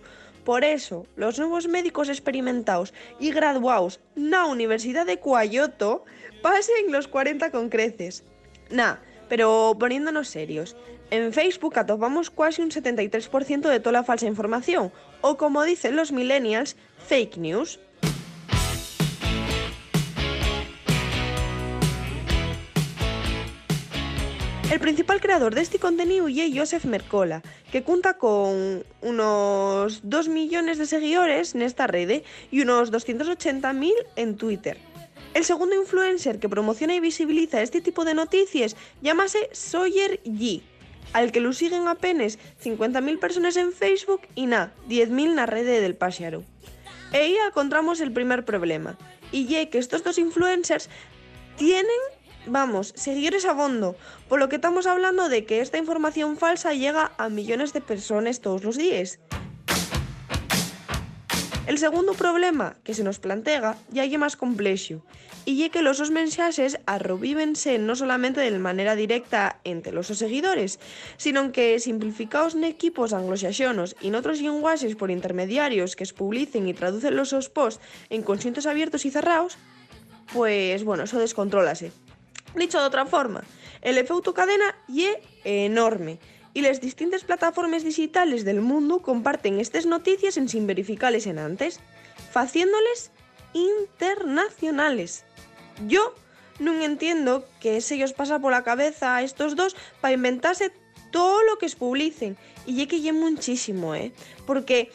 Por 0.44 0.64
eso, 0.64 1.06
los 1.14 1.38
nuevos 1.38 1.68
médicos 1.68 2.08
experimentados 2.08 2.92
y 3.20 3.30
graduados 3.30 4.00
na 4.16 4.46
Universidad 4.46 5.06
de 5.06 5.18
Cuayoto 5.18 6.04
pasen 6.42 6.90
los 6.90 7.06
40 7.06 7.52
con 7.52 7.68
creces. 7.68 8.24
Nah, 8.70 8.96
pero 9.28 9.76
poniéndonos 9.78 10.28
serios, 10.28 10.74
en 11.12 11.31
Facebook 11.35 11.79
atopamos 11.79 12.31
casi 12.31 12.62
un 12.62 12.70
73% 12.70 13.68
de 13.68 13.81
toda 13.81 13.92
la 13.92 14.03
falsa 14.03 14.27
información, 14.27 14.90
o 15.20 15.37
como 15.37 15.62
dicen 15.62 15.94
los 15.94 16.11
millennials, 16.11 16.75
fake 17.07 17.37
news. 17.37 17.79
El 24.70 24.81
principal 24.81 25.20
creador 25.20 25.55
de 25.55 25.61
este 25.61 25.79
contenido 25.79 26.29
es 26.29 26.51
Joseph 26.57 26.87
Mercola, 26.87 27.42
que 27.70 27.83
cuenta 27.83 28.16
con 28.16 28.83
unos 29.03 30.01
2 30.05 30.29
millones 30.29 30.79
de 30.79 30.87
seguidores 30.87 31.55
en 31.55 31.61
esta 31.61 31.87
red 31.87 32.22
y 32.51 32.62
unos 32.62 32.90
280.000 32.90 33.92
en 34.16 34.37
Twitter. 34.38 34.79
El 35.35 35.44
segundo 35.44 35.75
influencer 35.75 36.38
que 36.38 36.48
promociona 36.48 36.94
y 36.94 37.01
visibiliza 37.01 37.61
este 37.61 37.83
tipo 37.83 38.07
de 38.07 38.14
noticias 38.14 38.77
llámase 39.03 39.51
Sawyer 39.53 40.22
G, 40.25 40.62
al 41.12 41.32
que 41.32 41.40
lo 41.40 41.52
siguen 41.52 41.88
apenas 41.88 42.38
50.000 42.62 43.18
personas 43.18 43.56
en 43.56 43.72
Facebook 43.72 44.22
y 44.34 44.46
na, 44.46 44.72
10.000 44.88 45.30
en 45.30 45.36
la 45.36 45.46
red 45.46 45.66
del 45.66 45.96
Páxaro. 45.96 46.44
E 47.12 47.36
encontramos 47.46 48.00
el 48.00 48.12
primer 48.12 48.44
problema, 48.44 48.96
y 49.30 49.46
ye 49.46 49.68
que 49.68 49.78
estos 49.78 50.02
dos 50.02 50.18
influencers 50.18 50.88
tienen, 51.56 52.00
vamos, 52.46 52.94
seguidores 52.96 53.44
a 53.44 53.54
fondo, 53.54 53.96
por 54.28 54.38
lo 54.38 54.48
que 54.48 54.56
estamos 54.56 54.86
hablando 54.86 55.28
de 55.28 55.44
que 55.44 55.60
esta 55.60 55.76
información 55.76 56.38
falsa 56.38 56.72
llega 56.72 57.12
a 57.18 57.28
millones 57.28 57.72
de 57.72 57.82
personas 57.82 58.40
todos 58.40 58.64
los 58.64 58.78
días. 58.78 59.18
El 61.66 61.79
segundo 61.79 62.14
problema 62.14 62.75
que 62.83 62.92
se 62.92 63.05
nos 63.05 63.20
plantea 63.20 63.77
ya 63.90 64.05
es 64.05 64.18
más 64.18 64.37
complejo, 64.37 65.05
y 65.44 65.62
es 65.62 65.70
que 65.70 65.81
los 65.81 66.11
mensajes 66.11 66.81
arrovívense 66.87 67.79
no 67.79 67.94
solamente 67.94 68.40
de 68.40 68.59
manera 68.59 68.96
directa 68.96 69.61
entre 69.62 69.92
los 69.92 70.09
seguidores, 70.09 70.81
sino 71.16 71.53
que 71.53 71.79
simplificados 71.79 72.57
en 72.57 72.64
equipos 72.64 73.12
anglosaxonos 73.12 73.94
y 74.01 74.09
en 74.09 74.16
otros 74.16 74.40
lenguajes 74.40 74.96
por 74.96 75.12
intermediarios 75.12 75.94
que 75.94 76.03
es 76.03 76.12
publicen 76.12 76.68
y 76.68 76.75
traducen 76.75 77.14
los 77.14 77.29
sus 77.29 77.48
posts 77.48 77.81
en 78.11 78.22
consentos 78.22 78.66
abiertos 78.66 79.05
y 79.05 79.12
cerrados, 79.12 79.57
pues 80.33 80.83
bueno, 80.83 81.05
eso 81.05 81.20
descontrólase. 81.20 81.92
Dicho 82.57 82.81
de 82.81 82.87
otra 82.87 83.07
forma, 83.07 83.44
el 83.83 83.98
efecto 83.98 84.35
cadena 84.35 84.75
es 84.88 85.16
enorme 85.44 86.18
y 86.54 86.62
las 86.62 86.80
distintas 86.80 87.24
plataformas 87.24 87.84
digitales 87.84 88.44
del 88.44 88.60
mundo 88.60 89.00
comparten 89.00 89.60
estas 89.60 89.86
noticias 89.86 90.36
en 90.36 90.48
sin 90.48 90.66
verificarles 90.66 91.26
en 91.26 91.38
antes, 91.38 91.80
haciéndoles 92.34 93.10
internacionales. 93.54 95.24
Yo 95.86 96.14
no 96.58 96.80
entiendo 96.82 97.44
que 97.60 97.80
se 97.80 97.94
ellos 97.94 98.12
pasa 98.12 98.38
por 98.38 98.52
la 98.52 98.64
cabeza 98.64 99.16
a 99.16 99.22
estos 99.22 99.56
dos 99.56 99.76
para 100.00 100.14
inventarse 100.14 100.72
todo 101.10 101.42
lo 101.44 101.58
que 101.58 101.66
es 101.66 101.76
publicen. 101.76 102.36
Y 102.66 102.74
lleguen 102.74 103.20
muchísimo, 103.20 103.94
¿eh? 103.94 104.12
Porque 104.46 104.90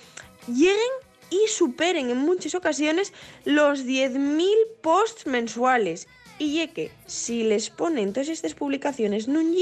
lleguen 0.48 0.91
y 1.30 1.48
superen 1.48 2.10
en 2.10 2.17
muchas 2.17 2.56
ocasiones 2.56 3.13
los 3.46 3.86
10.000 3.86 4.48
posts 4.82 5.28
mensuales. 5.28 6.08
Y 6.39 6.67
que, 6.67 6.91
si 7.08 7.43
les 7.43 7.69
ponen 7.69 8.13
todas 8.13 8.30
estas 8.30 8.54
publicaciones 8.54 9.28
nun 9.28 9.56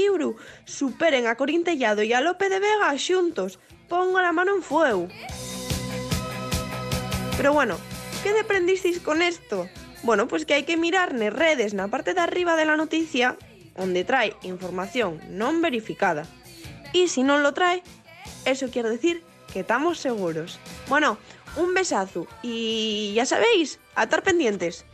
superen 0.64 1.26
a 1.26 1.36
Corintellado 1.36 2.02
y 2.02 2.12
a 2.12 2.20
Lope 2.20 2.48
de 2.48 2.60
Vega 2.60 2.92
xuntos. 2.98 3.58
Pongo 3.88 4.20
la 4.20 4.32
mano 4.32 4.54
en 4.54 4.62
fuego. 4.62 5.08
Pero 7.36 7.52
bueno, 7.52 7.78
¿qué 8.22 8.32
deprendisteis 8.32 9.00
con 9.00 9.22
esto? 9.22 9.68
Bueno, 10.02 10.28
pues 10.28 10.44
que 10.44 10.54
hay 10.54 10.64
que 10.64 10.76
mirar 10.76 11.16
en 11.16 11.32
redes, 11.32 11.72
en 11.72 11.78
la 11.78 11.88
parte 11.88 12.12
de 12.12 12.20
arriba 12.20 12.56
de 12.56 12.64
la 12.64 12.76
noticia, 12.76 13.36
donde 13.76 14.04
trae 14.04 14.36
información 14.42 15.20
non 15.30 15.60
verificada. 15.60 16.24
Y 16.92 17.08
si 17.08 17.22
no 17.22 17.38
lo 17.38 17.52
trae, 17.52 17.82
eso 18.44 18.68
quiere 18.70 18.88
decir 18.88 19.22
que 19.52 19.60
estamos 19.60 19.98
seguros. 19.98 20.58
Bueno, 20.88 21.18
un 21.56 21.74
besazo 21.74 22.26
y 22.42 23.12
ya 23.14 23.24
sabéis, 23.24 23.80
a 23.94 24.04
estar 24.04 24.22
pendientes. 24.22 24.84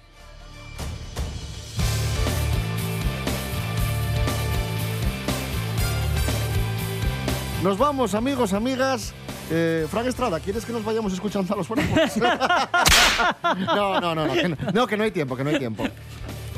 Nos 7.63 7.79
vamos, 7.79 8.15
amigos, 8.15 8.53
amigas. 8.53 9.15
Eh, 9.51 9.87
Frank 9.91 10.07
Estrada, 10.07 10.41
¿quieres 10.41 10.65
que 10.65 10.73
nos 10.73 10.85
vayamos 10.85 11.13
escuchando 11.13 11.53
a 11.55 11.57
los 11.57 11.69
bravos? 11.69 12.17
no, 13.77 14.01
no, 14.01 14.15
no, 14.15 14.27
no 14.27 14.33
que 14.35 14.49
no, 14.49 14.57
no, 14.73 14.87
que 14.87 14.97
no 14.97 15.05
hay 15.05 15.11
tiempo, 15.13 15.37
que 15.37 15.45
no 15.45 15.51
hay 15.51 15.59
tiempo. 15.59 15.85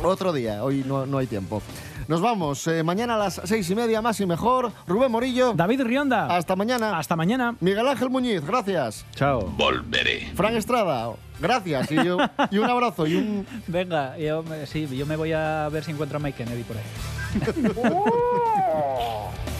Otro 0.02 0.32
día, 0.32 0.62
hoy 0.64 0.82
no, 0.86 1.04
no 1.06 1.18
hay 1.18 1.26
tiempo. 1.26 1.60
Nos 2.08 2.20
vamos, 2.20 2.66
eh, 2.66 2.82
mañana 2.82 3.14
a 3.14 3.18
las 3.18 3.40
seis 3.44 3.68
y 3.70 3.74
media, 3.74 4.00
más 4.02 4.20
y 4.20 4.26
mejor. 4.26 4.72
Rubén 4.86 5.10
Morillo. 5.10 5.52
David 5.54 5.82
Rionda. 5.82 6.26
Hasta 6.26 6.54
mañana. 6.56 6.98
Hasta 6.98 7.16
mañana. 7.16 7.54
Miguel 7.60 7.86
Ángel 7.88 8.10
Muñiz, 8.10 8.42
gracias. 8.44 9.04
Chao. 9.14 9.40
Volveré. 9.56 10.30
Frank 10.34 10.54
Estrada, 10.54 11.10
gracias. 11.40 11.90
Y, 11.90 11.96
yo- 11.96 12.18
y 12.50 12.58
un 12.58 12.68
abrazo 12.70 13.06
y 13.06 13.16
un... 13.16 13.46
Venga, 13.66 14.16
yo 14.18 14.42
me- 14.42 14.66
sí, 14.66 14.86
yo 14.86 15.06
me 15.06 15.16
voy 15.16 15.32
a 15.32 15.68
ver 15.70 15.82
si 15.84 15.90
encuentro 15.92 16.18
a 16.18 16.20
Mike 16.20 16.44
Kennedy 16.44 16.62
por 16.64 16.76
ahí. 16.76 16.84